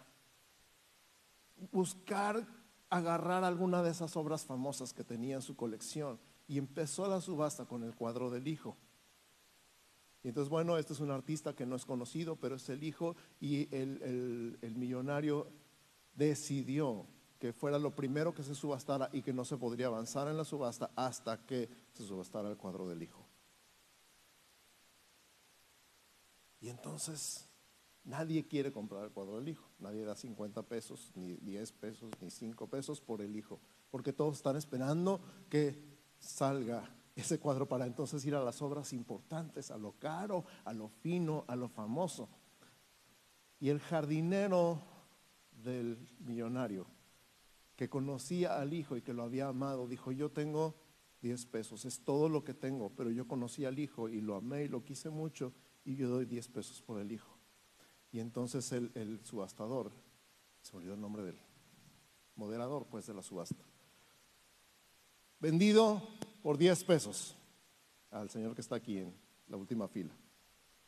buscar 1.73 2.47
agarrar 2.89 3.45
alguna 3.45 3.83
de 3.83 3.91
esas 3.91 4.17
obras 4.17 4.45
famosas 4.45 4.93
que 4.93 5.05
tenía 5.05 5.37
en 5.37 5.43
su 5.43 5.57
colección 5.57 6.19
y 6.47 6.59
empezó 6.59 7.09
la 7.09 7.21
subasta 7.21 7.65
con 7.65 7.83
el 7.83 7.95
cuadro 7.95 8.31
del 8.31 8.49
hijo. 8.49 8.77
Y 10.23 10.29
entonces, 10.29 10.49
bueno, 10.49 10.79
este 10.79 10.95
es 10.95 11.01
un 11.01 11.11
artista 11.11 11.55
que 11.55 11.67
no 11.67 11.77
es 11.77 11.85
conocido, 11.85 12.37
pero 12.37 12.57
es 12.57 12.69
el 12.71 12.83
hijo 12.83 13.15
y 13.41 13.75
el, 13.75 14.59
el 14.63 14.75
millonario 14.77 15.49
decidió 16.15 17.07
que 17.39 17.53
fuera 17.53 17.79
lo 17.79 17.95
primero 17.95 18.33
que 18.33 18.43
se 18.43 18.55
subastara 18.55 19.11
y 19.13 19.21
que 19.21 19.35
no 19.35 19.45
se 19.45 19.59
podría 19.59 19.89
avanzar 19.89 20.29
en 20.29 20.37
la 20.37 20.45
subasta 20.45 20.91
hasta 20.97 21.45
que 21.45 21.69
se 21.93 22.07
subastara 22.07 22.51
el 22.51 22.57
cuadro 22.57 22.89
del 22.89 23.03
hijo. 23.03 23.27
Y 26.61 26.71
entonces 26.71 27.47
nadie 28.05 28.47
quiere 28.47 28.73
comprar 28.73 29.05
el 29.05 29.11
cuadro 29.11 29.37
del 29.37 29.51
hijo. 29.51 29.69
Nadie 29.79 30.05
da 30.07 30.17
50 30.17 30.63
pesos, 30.63 31.13
ni 31.15 31.35
10 31.37 31.73
pesos, 31.73 32.11
ni 32.23 32.31
5 32.31 32.67
pesos 32.69 33.03
por 33.03 33.21
el 33.21 33.37
hijo. 33.37 33.61
Porque 33.91 34.15
todos 34.15 34.37
están 34.37 34.57
esperando 34.57 35.21
que 35.51 35.94
salga 36.25 36.89
ese 37.15 37.39
cuadro 37.39 37.69
para 37.69 37.87
entonces 37.87 38.25
ir 38.25 38.35
a 38.35 38.43
las 38.43 38.61
obras 38.63 38.93
importantes, 38.93 39.71
a 39.71 39.79
lo 39.79 39.93
caro, 39.93 40.45
a 40.65 40.73
lo 40.73 40.89
fino, 40.89 41.45
a 41.47 41.55
lo 41.55 41.69
famoso. 41.69 42.29
Y 43.61 43.69
el 43.69 43.79
jardinero 43.79 44.81
del 45.63 45.99
millonario, 46.21 46.87
que 47.77 47.89
conocía 47.89 48.61
al 48.61 48.73
hijo 48.73 48.97
y 48.97 49.03
que 49.03 49.13
lo 49.13 49.23
había 49.23 49.49
amado, 49.49 49.87
dijo, 49.87 50.13
yo 50.13 50.31
tengo 50.31 50.75
10 51.23 51.47
pesos, 51.47 51.85
es 51.85 52.01
todo 52.01 52.29
lo 52.29 52.45
que 52.45 52.55
tengo, 52.55 52.91
pero 52.91 53.11
yo 53.11 53.27
conocí 53.27 53.65
al 53.65 53.79
hijo 53.79 54.09
y 54.09 54.21
lo 54.21 54.37
amé 54.37 54.65
y 54.65 54.69
lo 54.69 54.85
quise 54.85 55.11
mucho 55.11 55.53
y 55.85 55.97
yo 55.97 56.09
doy 56.09 56.27
10 56.27 56.49
pesos 56.49 56.83
por 56.83 57.01
el 57.01 57.11
hijo. 57.13 57.39
Y 58.13 58.21
entonces 58.21 58.71
el, 58.73 59.21
subastador, 59.25 59.91
se 60.61 60.73
me 60.73 60.79
olvidó 60.79 60.95
el 60.95 61.01
nombre 61.01 61.23
del 61.23 61.39
moderador 62.37 62.87
pues 62.87 63.07
de 63.07 63.15
la 63.15 63.23
subasta, 63.23 63.65
vendido 65.45 66.01
por 66.43 66.57
10 66.57 66.85
pesos. 66.85 67.37
al 68.11 68.31
señor 68.31 68.55
que 68.55 68.63
está 68.63 68.77
aquí 68.77 68.97
en 68.99 69.15
la 69.49 69.59
última 69.59 69.89
fila. 69.89 70.15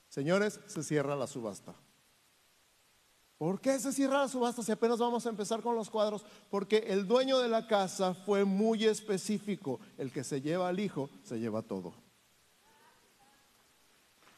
Señores, 0.08 0.60
se 0.66 0.82
cierra 0.82 1.14
la 1.14 1.26
subasta. 1.26 1.74
¿Por 3.36 3.60
qué 3.60 3.78
se 3.78 3.92
cierra 3.92 4.20
la 4.20 4.28
subasta 4.28 4.62
si 4.62 4.72
apenas 4.72 4.98
vamos 4.98 5.26
a 5.26 5.28
empezar 5.28 5.60
con 5.60 5.74
los 5.74 5.90
cuadros? 5.90 6.24
Porque 6.48 6.78
el 6.88 7.06
dueño 7.06 7.38
de 7.38 7.48
la 7.48 7.66
casa 7.66 8.14
fue 8.14 8.46
muy 8.46 8.84
específico. 8.86 9.78
El 9.98 10.10
que 10.10 10.24
se 10.24 10.40
lleva 10.40 10.68
al 10.68 10.80
hijo, 10.80 11.10
se 11.22 11.38
lleva 11.38 11.60
todo. 11.60 11.92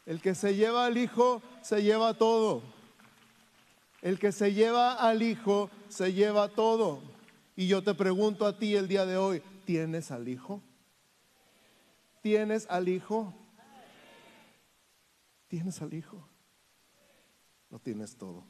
El 0.04 0.20
que 0.20 0.34
se 0.34 0.56
lleva 0.56 0.86
al 0.86 0.96
hijo, 0.96 1.42
se 1.62 1.80
lleva 1.82 2.14
todo. 2.14 2.62
El 4.02 4.18
que 4.18 4.32
se 4.32 4.52
lleva 4.52 4.94
al 4.94 5.22
hijo, 5.22 5.70
se 5.88 6.12
lleva 6.12 6.48
todo. 6.48 7.02
Y 7.54 7.68
yo 7.68 7.84
te 7.84 7.94
pregunto 7.94 8.46
a 8.46 8.58
ti 8.58 8.74
el 8.74 8.88
día 8.88 9.04
de 9.04 9.16
hoy, 9.16 9.42
¿tienes 9.68 10.10
al 10.10 10.26
hijo? 10.28 10.62
¿Tienes 12.22 12.66
al 12.70 12.88
hijo? 12.88 13.34
¿Tienes 15.46 15.82
al 15.82 15.92
hijo? 15.92 16.26
Lo 17.68 17.78
tienes 17.78 18.16
todo. 18.16 18.46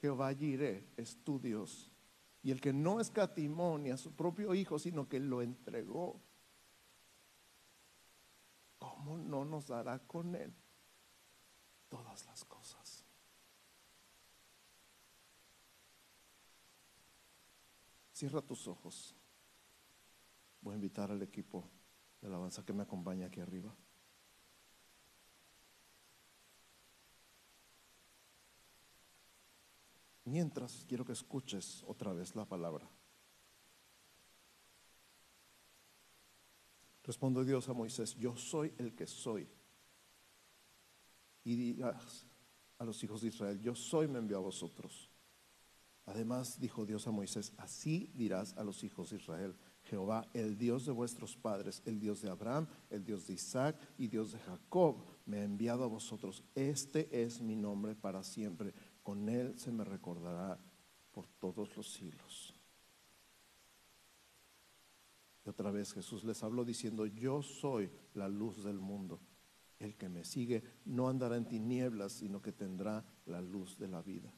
Jehová 0.00 0.34
Jireh 0.34 0.84
es 0.96 1.22
tu 1.22 1.38
Dios. 1.38 1.92
Y 2.42 2.50
el 2.50 2.60
que 2.60 2.72
no 2.72 2.98
escatimó 2.98 3.78
ni 3.78 3.90
a 3.90 3.96
su 3.96 4.10
propio 4.16 4.56
hijo, 4.56 4.80
sino 4.80 5.08
que 5.08 5.20
lo 5.20 5.40
entregó, 5.40 6.20
¿cómo 8.80 9.16
no 9.18 9.44
nos 9.44 9.68
dará 9.68 10.00
con 10.00 10.34
él 10.34 10.52
todas 11.88 12.26
las 12.26 12.44
cosas? 12.44 13.04
Cierra 18.12 18.42
tus 18.42 18.66
ojos. 18.66 19.14
Voy 20.64 20.72
a 20.72 20.76
invitar 20.76 21.10
al 21.10 21.20
equipo 21.20 21.70
de 22.22 22.28
alabanza 22.28 22.64
que 22.64 22.72
me 22.72 22.82
acompaña 22.82 23.26
aquí 23.26 23.38
arriba. 23.38 23.76
Mientras 30.24 30.86
quiero 30.88 31.04
que 31.04 31.12
escuches 31.12 31.84
otra 31.86 32.14
vez 32.14 32.34
la 32.34 32.46
palabra. 32.46 32.88
Respondió 37.02 37.44
Dios 37.44 37.68
a 37.68 37.74
Moisés, 37.74 38.14
yo 38.14 38.34
soy 38.34 38.72
el 38.78 38.94
que 38.94 39.06
soy. 39.06 39.46
Y 41.44 41.56
digas 41.56 42.26
a 42.78 42.86
los 42.86 43.04
hijos 43.04 43.20
de 43.20 43.28
Israel, 43.28 43.60
yo 43.60 43.74
soy, 43.74 44.08
me 44.08 44.18
envió 44.18 44.38
a 44.38 44.40
vosotros. 44.40 45.10
Además 46.06 46.58
dijo 46.58 46.86
Dios 46.86 47.06
a 47.06 47.10
Moisés, 47.10 47.52
así 47.58 48.10
dirás 48.14 48.56
a 48.56 48.64
los 48.64 48.82
hijos 48.82 49.10
de 49.10 49.16
Israel, 49.16 49.54
Jehová, 49.84 50.28
el 50.32 50.56
Dios 50.56 50.86
de 50.86 50.92
vuestros 50.92 51.36
padres, 51.36 51.82
el 51.84 52.00
Dios 52.00 52.22
de 52.22 52.30
Abraham, 52.30 52.66
el 52.90 53.04
Dios 53.04 53.26
de 53.26 53.34
Isaac 53.34 53.76
y 53.98 54.08
Dios 54.08 54.32
de 54.32 54.38
Jacob, 54.38 54.96
me 55.26 55.38
ha 55.38 55.44
enviado 55.44 55.84
a 55.84 55.88
vosotros. 55.88 56.42
Este 56.54 57.22
es 57.22 57.40
mi 57.40 57.54
nombre 57.54 57.94
para 57.94 58.22
siempre 58.22 58.74
con 59.04 59.28
Él 59.28 59.56
se 59.58 59.70
me 59.70 59.84
recordará 59.84 60.58
por 61.12 61.28
todos 61.28 61.76
los 61.76 61.92
siglos. 61.92 62.54
Y 65.44 65.50
otra 65.50 65.70
vez 65.70 65.92
Jesús 65.92 66.24
les 66.24 66.42
habló 66.42 66.64
diciendo, 66.64 67.04
yo 67.04 67.42
soy 67.42 67.90
la 68.14 68.28
luz 68.28 68.64
del 68.64 68.80
mundo. 68.80 69.20
El 69.78 69.94
que 69.96 70.08
me 70.08 70.24
sigue 70.24 70.62
no 70.86 71.08
andará 71.08 71.36
en 71.36 71.46
tinieblas, 71.46 72.12
sino 72.12 72.40
que 72.40 72.52
tendrá 72.52 73.04
la 73.26 73.42
luz 73.42 73.78
de 73.78 73.88
la 73.88 74.00
vida. 74.00 74.32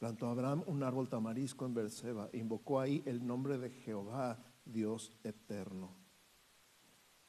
Plantó 0.00 0.28
Abraham 0.28 0.64
un 0.66 0.82
árbol 0.82 1.10
tamarisco 1.10 1.66
en 1.66 1.74
Berseba 1.74 2.30
invocó 2.32 2.80
ahí 2.80 3.02
el 3.04 3.26
nombre 3.26 3.58
de 3.58 3.68
Jehová, 3.68 4.42
Dios 4.64 5.12
eterno. 5.24 5.94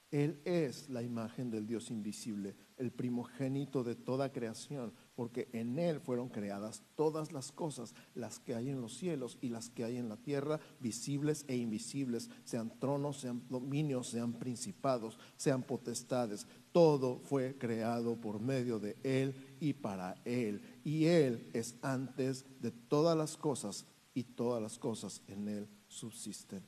Él 0.10 0.42
es 0.46 0.90
la 0.90 1.04
imagen 1.04 1.50
del 1.50 1.68
Dios 1.68 1.92
invisible, 1.92 2.56
el 2.78 2.92
primogénito 2.92 3.84
de 3.84 3.96
toda 3.96 4.32
creación, 4.32 4.94
porque 5.16 5.50
en 5.52 5.80
Él 5.80 6.00
fueron 6.00 6.30
creadas 6.30 6.84
todas 6.96 7.34
las 7.34 7.52
cosas, 7.52 7.94
las 8.14 8.40
que 8.40 8.56
hay 8.56 8.70
en 8.70 8.80
los 8.80 8.98
cielos 8.98 9.38
y 9.42 9.50
las 9.50 9.70
que 9.70 9.84
hay 9.84 9.98
en 9.98 10.08
la 10.08 10.18
tierra, 10.18 10.62
visibles 10.80 11.44
e 11.50 11.58
invisibles, 11.58 12.30
sean 12.46 12.78
tronos, 12.80 13.20
sean 13.20 13.42
dominios, 13.50 14.08
sean 14.08 14.34
principados, 14.34 15.20
sean 15.36 15.64
potestades. 15.64 16.48
Todo 16.72 17.20
fue 17.20 17.58
creado 17.58 18.16
por 18.16 18.40
medio 18.40 18.80
de 18.80 18.98
Él 19.04 19.58
y 19.60 19.74
para 19.74 20.22
Él. 20.26 20.62
Y 20.84 21.06
Él 21.06 21.50
es 21.54 21.76
antes 21.82 22.46
de 22.62 22.72
todas 22.72 23.18
las 23.18 23.38
cosas 23.38 23.86
y 24.14 24.24
todas 24.24 24.62
las 24.62 24.78
cosas 24.80 25.22
en 25.28 25.48
Él 25.48 25.68
subsisten 25.88 26.64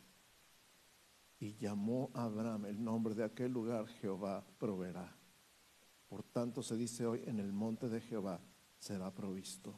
y 1.44 1.58
llamó 1.58 2.10
a 2.14 2.24
Abraham 2.24 2.68
el 2.68 2.82
nombre 2.82 3.14
de 3.16 3.26
aquel 3.26 3.52
lugar, 3.52 3.86
Jehová 4.00 4.46
proveerá. 4.58 5.14
Por 6.08 6.24
tanto 6.24 6.64
se 6.64 6.78
dice 6.78 7.06
hoy, 7.06 7.22
en 7.26 7.38
el 7.38 7.52
monte 7.52 7.90
de 7.90 8.00
Jehová 8.00 8.40
será 8.80 9.14
provisto. 9.14 9.78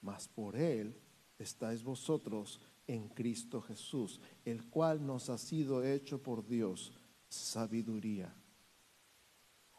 Mas 0.00 0.26
por 0.26 0.56
él 0.56 0.98
estáis 1.38 1.82
vosotros 1.82 2.58
en 2.86 3.10
Cristo 3.10 3.60
Jesús, 3.60 4.18
el 4.46 4.64
cual 4.70 5.04
nos 5.04 5.28
ha 5.28 5.36
sido 5.36 5.84
hecho 5.84 6.22
por 6.22 6.46
Dios 6.46 6.90
sabiduría, 7.28 8.34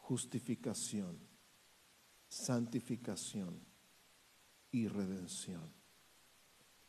justificación, 0.02 1.18
santificación 2.28 3.60
y 4.70 4.88
redención. 4.88 5.72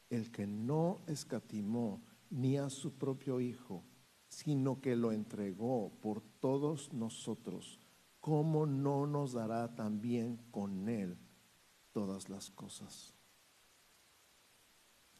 El 0.09 0.31
que 0.31 0.47
no 0.47 1.01
escatimó 1.07 2.01
ni 2.29 2.57
a 2.57 2.69
su 2.69 2.93
propio 2.97 3.39
Hijo, 3.39 3.83
sino 4.27 4.81
que 4.81 4.95
lo 4.95 5.11
entregó 5.11 5.91
por 6.01 6.21
todos 6.39 6.93
nosotros, 6.93 7.79
¿cómo 8.19 8.65
no 8.65 9.05
nos 9.05 9.33
dará 9.33 9.75
también 9.75 10.37
con 10.51 10.87
Él 10.89 11.17
todas 11.91 12.29
las 12.29 12.49
cosas? 12.49 13.13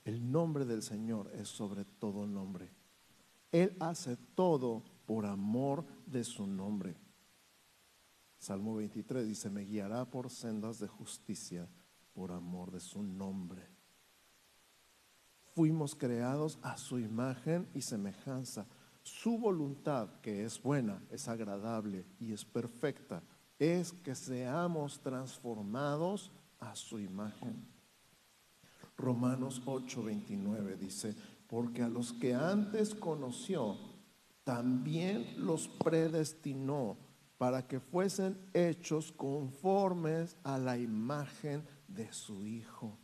El 0.04 0.32
nombre 0.32 0.66
del 0.66 0.82
Señor 0.82 1.32
es 1.34 1.50
sobre 1.50 1.86
todo 1.86 2.26
nombre. 2.26 2.72
Él 3.52 3.76
hace 3.80 4.18
todo 4.18 4.84
por 5.06 5.26
amor 5.26 5.86
de 6.06 6.24
su 6.24 6.48
nombre. 6.48 6.96
Salmo 8.42 8.76
23 8.76 9.26
dice, 9.26 9.50
me 9.50 9.62
guiará 9.62 10.04
por 10.04 10.30
sendas 10.30 10.80
de 10.80 10.88
justicia 10.88 11.70
por 12.14 12.34
amor 12.34 12.72
de 12.72 12.82
su 12.82 13.02
nombre 13.02 13.82
fuimos 15.54 15.96
creados 15.96 16.58
a 16.62 16.78
su 16.78 17.00
imagen 17.00 17.68
y 17.74 17.82
semejanza. 17.82 18.66
Su 19.04 19.38
voluntad, 19.38 20.10
que 20.22 20.46
es 20.46 20.62
buena, 20.62 21.02
es 21.10 21.28
agradable 21.28 22.06
y 22.20 22.34
es 22.34 22.46
perfecta, 22.46 23.24
es 23.60 23.92
que 23.92 24.16
seamos 24.16 25.00
transformados 25.02 26.32
a 26.60 26.76
su 26.76 27.00
imagen. 27.00 27.66
Romanos 28.98 29.62
8:29 29.66 30.78
dice, 30.78 31.16
porque 31.48 31.82
a 31.82 31.90
los 31.90 32.14
que 32.14 32.34
antes 32.34 32.94
conoció, 32.94 33.78
también 34.44 35.46
los 35.46 35.68
predestinó 35.68 36.98
para 37.42 37.68
que 37.68 37.80
fuesen 37.80 38.38
hechos 38.54 39.12
conformes 39.12 40.38
a 40.44 40.60
la 40.60 40.78
imagen 40.78 41.64
de 41.88 42.14
su 42.14 42.46
Hijo, 42.46 43.00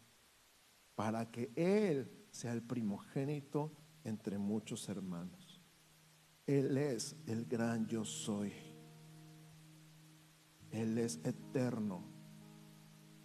para 0.94 1.32
que 1.32 1.52
Él 1.56 2.28
sea 2.30 2.54
el 2.54 2.62
primogénito 2.62 3.72
entre 4.04 4.38
muchos 4.38 4.90
hermanos. 4.90 5.60
Él 6.46 6.78
es 6.78 7.16
el 7.26 7.46
gran 7.48 7.88
yo 7.88 8.06
soy. 8.06 8.54
Él 10.70 11.00
es 11.00 11.20
eterno. 11.24 12.04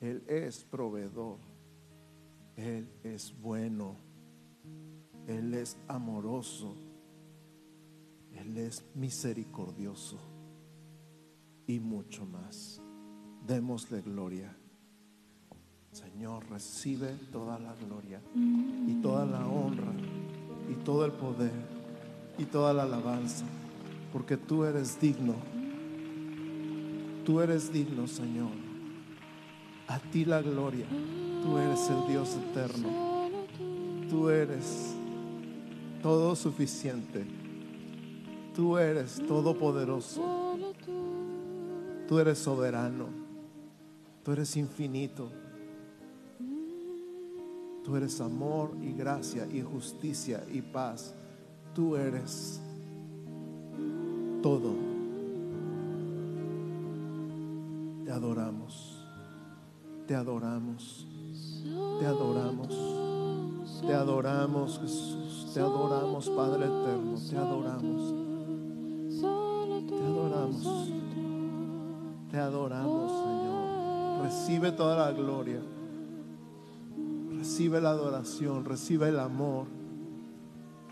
Él 0.00 0.24
es 0.26 0.64
proveedor. 0.64 1.40
Él 2.56 2.90
es 3.04 3.38
bueno. 3.38 3.98
Él 5.26 5.52
es 5.52 5.76
amoroso. 5.88 6.74
Él 8.30 8.56
es 8.56 8.82
misericordioso. 8.94 10.31
Y 11.66 11.80
mucho 11.80 12.26
más. 12.26 12.80
Démosle 13.46 14.02
gloria. 14.02 14.56
Señor, 15.92 16.48
recibe 16.48 17.14
toda 17.30 17.58
la 17.58 17.74
gloria 17.74 18.22
y 18.34 18.94
toda 19.02 19.26
la 19.26 19.46
honra 19.46 19.92
y 20.70 20.74
todo 20.84 21.04
el 21.04 21.12
poder 21.12 21.52
y 22.38 22.44
toda 22.44 22.72
la 22.72 22.84
alabanza, 22.84 23.44
porque 24.12 24.36
tú 24.36 24.64
eres 24.64 24.98
digno. 25.00 25.34
Tú 27.26 27.40
eres 27.40 27.72
digno, 27.72 28.06
Señor. 28.06 28.50
A 29.86 29.98
ti 29.98 30.24
la 30.24 30.40
gloria. 30.40 30.86
Tú 31.42 31.58
eres 31.58 31.88
el 31.90 32.08
Dios 32.08 32.36
eterno. 32.36 32.88
Tú 34.08 34.30
eres 34.30 34.94
todo 36.02 36.34
suficiente. 36.34 37.26
Tú 38.56 38.78
eres 38.78 39.20
todopoderoso. 39.28 40.41
Tú 42.12 42.18
eres 42.18 42.40
soberano. 42.40 43.06
Tú 44.22 44.32
eres 44.32 44.54
infinito. 44.58 45.30
Tú 47.82 47.96
eres 47.96 48.20
amor 48.20 48.76
y 48.82 48.92
gracia 48.92 49.46
y 49.50 49.62
justicia 49.62 50.44
y 50.52 50.60
paz 50.60 51.14
Tú 51.74 51.96
eres 51.96 52.60
todo. 54.42 54.74
Te 58.04 58.12
adoramos. 58.12 59.02
Te 60.06 60.14
adoramos. 60.14 61.06
Te 61.98 62.04
adoramos. 62.04 63.80
Te 63.86 63.94
adoramos, 63.94 64.78
Jesús. 64.80 65.50
Te 65.54 65.60
adoramos, 65.60 66.28
Padre 66.28 66.66
eterno. 66.66 67.18
Te 67.30 67.38
adoramos. 67.38 68.21
Adoramos, 72.52 73.10
Señor. 73.10 74.24
Recibe 74.24 74.72
toda 74.72 74.96
la 74.96 75.12
gloria. 75.12 75.60
Recibe 77.38 77.80
la 77.80 77.90
adoración. 77.90 78.64
Recibe 78.64 79.08
el 79.08 79.18
amor. 79.18 79.66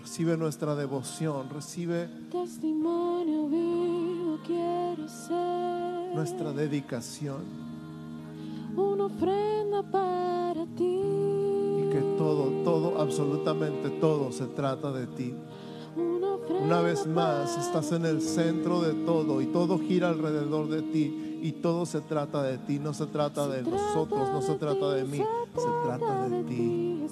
Recibe 0.00 0.36
nuestra 0.36 0.74
devoción. 0.74 1.50
Recibe 1.50 2.08
Testimonio 2.32 3.46
vivo 3.48 4.38
quiero 4.46 5.06
ser. 5.06 6.14
nuestra 6.14 6.52
dedicación. 6.52 7.42
Una 8.74 9.04
ofrenda 9.04 9.82
para 9.82 10.64
ti. 10.76 11.02
Y 11.02 11.90
que 11.92 12.00
todo, 12.16 12.62
todo, 12.64 13.00
absolutamente 13.00 13.90
todo 13.90 14.32
se 14.32 14.46
trata 14.46 14.90
de 14.92 15.06
ti. 15.08 15.34
Una, 15.96 16.80
vez 16.80 17.06
más, 17.06 17.58
estás 17.58 17.92
en 17.92 18.06
el 18.06 18.22
centro 18.22 18.80
de 18.80 18.92
todo 19.04 19.40
y 19.40 19.46
todo 19.46 19.78
gira 19.78 20.08
alrededor 20.08 20.68
de 20.68 20.82
ti 20.82 21.29
y 21.42 21.52
todo 21.52 21.86
se 21.86 22.00
trata 22.00 22.42
de 22.42 22.58
ti, 22.58 22.78
no 22.78 22.92
se 22.92 23.06
trata 23.06 23.48
de 23.48 23.62
nosotros, 23.62 24.28
no 24.30 24.42
se 24.42 24.54
trata 24.54 24.90
de 24.92 25.04
mí, 25.04 25.22
se 25.56 25.68
trata 25.84 26.28
de 26.28 26.42
ti. 26.44 27.06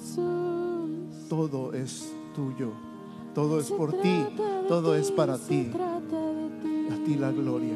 Todo 1.27 1.73
es 1.73 2.13
tuyo, 2.35 2.71
todo 3.33 3.59
es 3.59 3.71
por 3.71 3.93
ti, 4.01 4.25
todo 4.67 4.95
es 4.95 5.11
para 5.11 5.37
ti. 5.37 5.71
A 6.91 7.03
ti 7.05 7.15
la 7.15 7.31
gloria. 7.31 7.75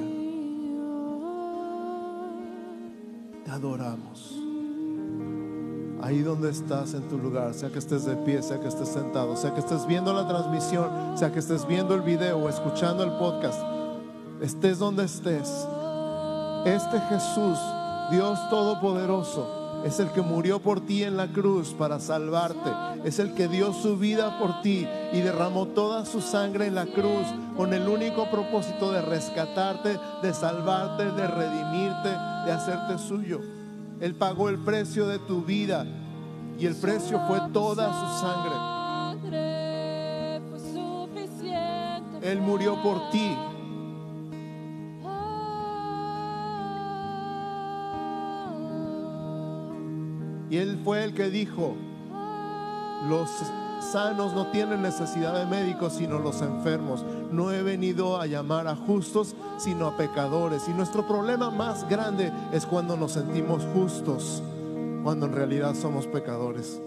Te 3.45 3.51
adoramos. 3.51 4.39
Ahí 6.01 6.21
donde 6.21 6.49
estás 6.49 6.93
en 6.93 7.07
tu 7.07 7.17
lugar, 7.17 7.53
sea 7.53 7.71
que 7.71 7.79
estés 7.79 8.03
de 8.05 8.17
pie, 8.17 8.43
sea 8.43 8.59
que 8.59 8.67
estés 8.67 8.89
sentado, 8.89 9.37
sea 9.37 9.53
que 9.53 9.61
estés 9.61 9.87
viendo 9.87 10.13
la 10.13 10.27
transmisión, 10.27 11.17
sea 11.17 11.31
que 11.31 11.39
estés 11.39 11.65
viendo 11.65 11.95
el 11.95 12.01
video 12.01 12.37
o 12.39 12.49
escuchando 12.49 13.03
el 13.03 13.11
podcast, 13.11 13.61
estés 14.41 14.79
donde 14.79 15.05
estés. 15.05 15.65
Este 16.65 16.97
Jesús, 17.09 17.59
Dios 18.09 18.39
Todopoderoso, 18.49 19.81
es 19.83 19.99
el 19.99 20.09
que 20.11 20.21
murió 20.21 20.59
por 20.59 20.79
ti 20.79 21.03
en 21.03 21.17
la 21.17 21.27
cruz 21.27 21.73
para 21.77 21.99
salvarte. 21.99 22.71
Es 23.03 23.19
el 23.19 23.33
que 23.33 23.49
dio 23.49 23.73
su 23.73 23.97
vida 23.97 24.39
por 24.39 24.61
ti 24.61 24.87
y 25.11 25.19
derramó 25.19 25.65
toda 25.67 26.05
su 26.05 26.21
sangre 26.21 26.67
en 26.67 26.75
la 26.75 26.85
cruz 26.85 27.27
con 27.57 27.73
el 27.73 27.89
único 27.89 28.31
propósito 28.31 28.93
de 28.93 29.01
rescatarte, 29.01 29.99
de 30.21 30.33
salvarte, 30.33 31.11
de 31.11 31.27
redimirte, 31.27 32.09
de 32.45 32.51
hacerte 32.53 32.97
suyo. 32.97 33.41
Él 33.99 34.15
pagó 34.15 34.47
el 34.47 34.59
precio 34.59 35.05
de 35.05 35.19
tu 35.19 35.41
vida 35.43 35.85
y 36.57 36.65
el 36.65 36.75
precio 36.77 37.19
fue 37.27 37.41
toda 37.51 37.91
su 37.91 38.21
sangre. 38.21 38.55
Él 42.21 42.39
murió 42.39 42.81
por 42.81 43.09
ti. 43.09 43.35
Y 50.53 50.59
Él 50.59 50.79
fue 50.83 51.03
el 51.03 51.15
que 51.15 51.31
dijo, 51.31 51.73
los 53.09 53.27
sanos 53.79 54.35
no 54.35 54.51
tienen 54.51 54.83
necesidad 54.83 55.33
de 55.33 55.47
médicos, 55.47 55.93
sino 55.93 56.19
los 56.19 56.43
enfermos. 56.43 57.03
No 57.31 57.51
he 57.51 57.63
venido 57.63 58.21
a 58.21 58.27
llamar 58.27 58.67
a 58.67 58.75
justos, 58.75 59.35
sino 59.57 59.87
a 59.87 59.97
pecadores. 59.97 60.67
Y 60.67 60.73
nuestro 60.73 61.07
problema 61.07 61.49
más 61.49 61.89
grande 61.89 62.31
es 62.51 62.67
cuando 62.67 62.95
nos 62.95 63.13
sentimos 63.13 63.63
justos, 63.73 64.43
cuando 65.03 65.25
en 65.25 65.33
realidad 65.33 65.73
somos 65.73 66.05
pecadores. 66.05 66.79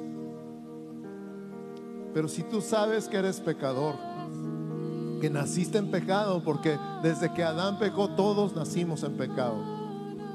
Pero 2.15 2.29
si 2.29 2.45
tú 2.45 2.61
sabes 2.61 3.09
que 3.09 3.17
eres 3.17 3.41
pecador, 3.41 3.97
que 5.21 5.29
naciste 5.29 5.79
en 5.79 5.91
pecado, 5.91 6.41
porque 6.45 6.79
desde 7.03 7.35
que 7.35 7.43
Adán 7.43 7.81
pecó 7.81 8.11
todos 8.11 8.55
nacimos 8.55 9.03
en 9.03 9.17
pecado. 9.17 9.57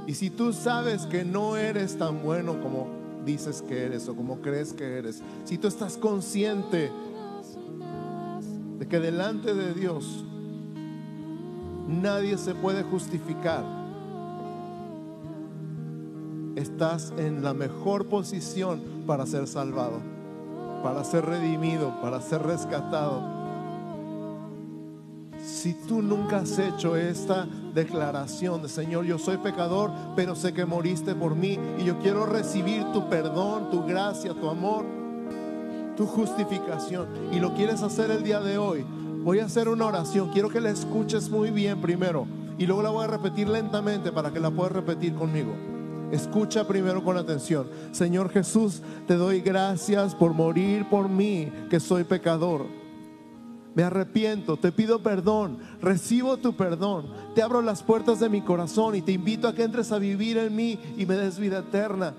Y 0.06 0.16
si 0.16 0.30
tú 0.30 0.52
sabes 0.52 1.06
que 1.06 1.24
no 1.24 1.56
eres 1.56 1.98
tan 1.98 2.22
bueno 2.24 2.60
como 2.62 3.00
dices 3.26 3.62
que 3.62 3.86
eres 3.86 4.08
o 4.08 4.16
como 4.16 4.42
crees 4.42 4.74
que 4.74 4.98
eres, 4.98 5.22
si 5.44 5.58
tú 5.58 5.68
estás 5.68 5.98
consciente 5.98 6.92
de 8.80 8.88
que 8.88 9.00
delante 9.00 9.54
de 9.54 9.74
Dios 9.74 10.26
nadie 11.88 12.38
se 12.38 12.56
puede 12.56 12.84
justificar, 12.84 13.64
estás 16.56 17.14
en 17.18 17.44
la 17.44 17.54
mejor 17.54 18.08
posición 18.08 18.82
para 19.06 19.26
ser 19.26 19.48
salvado, 19.48 20.00
para 20.84 21.04
ser 21.04 21.26
redimido, 21.26 22.00
para 22.02 22.22
ser 22.22 22.44
rescatado. 22.44 23.22
Si 25.44 25.74
tú 25.88 26.02
nunca 26.02 26.38
has 26.38 26.58
hecho 26.60 26.96
esta 26.96 27.48
declaración 27.74 28.62
de 28.62 28.70
Señor, 28.70 29.06
yo 29.06 29.18
soy 29.18 29.38
pecador, 29.38 29.92
pero 30.16 30.36
sé 30.36 30.54
que 30.54 30.66
moriste 30.66 31.16
por 31.16 31.36
mí 31.36 31.58
y 31.80 31.84
yo 31.84 32.00
quiero 32.00 32.26
recibir 32.26 32.84
tu 32.94 33.10
perdón, 33.10 33.70
tu 33.72 33.86
gracia, 33.86 34.34
tu 34.34 34.50
amor, 34.50 34.86
tu 35.96 36.06
justificación 36.06 37.08
y 37.32 37.40
lo 37.40 37.54
quieres 37.54 37.82
hacer 37.82 38.12
el 38.12 38.24
día 38.24 38.40
de 38.40 38.58
hoy, 38.58 38.86
voy 39.24 39.40
a 39.40 39.46
hacer 39.46 39.70
una 39.70 39.86
oración. 39.86 40.30
Quiero 40.32 40.50
que 40.50 40.62
la 40.62 40.70
escuches 40.70 41.30
muy 41.30 41.52
bien 41.52 41.82
primero 41.82 42.28
y 42.58 42.66
luego 42.66 42.82
la 42.82 42.90
voy 42.90 43.04
a 43.06 43.08
repetir 43.08 43.48
lentamente 43.48 44.12
para 44.12 44.32
que 44.32 44.40
la 44.40 44.52
puedas 44.52 44.72
repetir 44.72 45.14
conmigo. 45.16 45.54
Escucha 46.12 46.68
primero 46.68 47.04
con 47.04 47.18
atención. 47.18 47.68
Señor 47.92 48.30
Jesús, 48.30 48.82
te 49.08 49.16
doy 49.16 49.40
gracias 49.40 50.14
por 50.14 50.34
morir 50.34 50.86
por 50.90 51.08
mí, 51.08 51.52
que 51.70 51.80
soy 51.80 52.04
pecador. 52.04 52.81
Me 53.74 53.84
arrepiento, 53.84 54.58
te 54.58 54.72
pido 54.74 55.02
perdón, 55.02 55.60
recibo 55.82 56.38
tu 56.38 56.58
perdón, 56.58 57.06
te 57.36 57.42
abro 57.42 57.62
las 57.62 57.84
puertas 57.84 58.20
de 58.20 58.28
mi 58.28 58.42
corazón 58.42 58.96
y 58.96 59.02
te 59.02 59.14
invito 59.14 59.48
a 59.48 59.56
que 59.56 59.64
entres 59.64 59.94
a 59.94 59.98
vivir 59.98 60.38
en 60.38 60.54
mí 60.54 60.78
y 60.98 61.06
me 61.06 61.16
des 61.16 61.40
vida 61.40 61.60
eterna. 61.60 62.14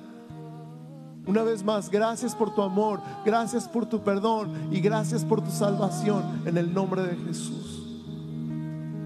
Una 1.26 1.42
vez 1.42 1.62
más, 1.62 1.90
gracias 1.90 2.34
por 2.34 2.54
tu 2.54 2.62
amor, 2.62 3.00
gracias 3.24 3.68
por 3.68 3.84
tu 3.84 4.00
perdón 4.00 4.68
y 4.72 4.80
gracias 4.80 5.26
por 5.26 5.42
tu 5.42 5.50
salvación 5.50 6.42
en 6.46 6.56
el 6.56 6.72
nombre 6.72 7.02
de 7.02 7.16
Jesús. 7.16 7.86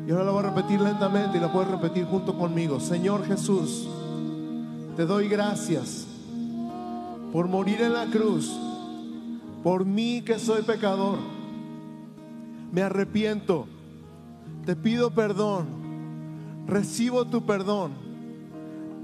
Y 0.07 0.13
ahora 0.13 0.25
la 0.25 0.31
voy 0.31 0.45
a 0.45 0.51
repetir 0.51 0.81
lentamente 0.81 1.39
y 1.39 1.41
la 1.41 1.53
puedes 1.53 1.69
repetir 1.69 2.05
junto 2.05 2.39
conmigo. 2.39 2.79
Señor 2.79 3.27
Jesús, 3.27 3.89
te 4.97 5.05
doy 5.05 5.27
gracias 5.29 6.07
por 7.33 7.49
morir 7.49 7.83
en 7.83 7.93
la 7.93 8.07
cruz, 8.07 8.57
por 9.65 9.85
mí 9.85 10.23
que 10.23 10.39
soy 10.39 10.63
pecador 10.63 11.36
me 12.73 12.83
arrepiento, 12.83 13.67
te 14.65 14.77
pido 14.77 15.11
perdón, 15.13 15.67
recibo 16.67 17.27
tu 17.27 17.47
perdón, 17.47 17.93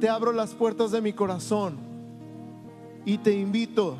te 0.01 0.09
abro 0.09 0.33
las 0.33 0.55
puertas 0.55 0.91
de 0.91 1.01
mi 1.01 1.13
corazón 1.13 1.77
y 3.05 3.19
te 3.19 3.35
invito 3.35 3.97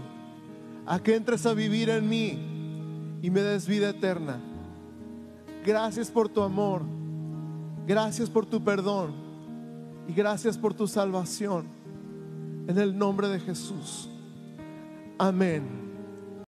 a 0.87 0.99
que 0.99 1.15
entres 1.15 1.47
a 1.47 1.55
vivir 1.55 1.91
en 1.91 2.09
mí 2.09 3.19
y 3.23 3.31
me 3.31 3.41
des 3.41 3.67
vida 3.67 3.91
eterna. 3.91 4.41
Gracias 5.65 6.11
por 6.11 6.29
tu 6.29 6.43
amor, 6.43 6.83
gracias 7.87 8.29
por 8.29 8.47
tu 8.47 8.63
perdón 8.63 9.13
y 10.09 10.13
gracias 10.13 10.59
por 10.59 10.75
tu 10.75 10.87
salvación. 10.87 11.67
En 12.67 12.79
el 12.79 12.97
nombre 12.97 13.29
de 13.29 13.41
Jesús. 13.41 14.09
Amén. 15.19 15.82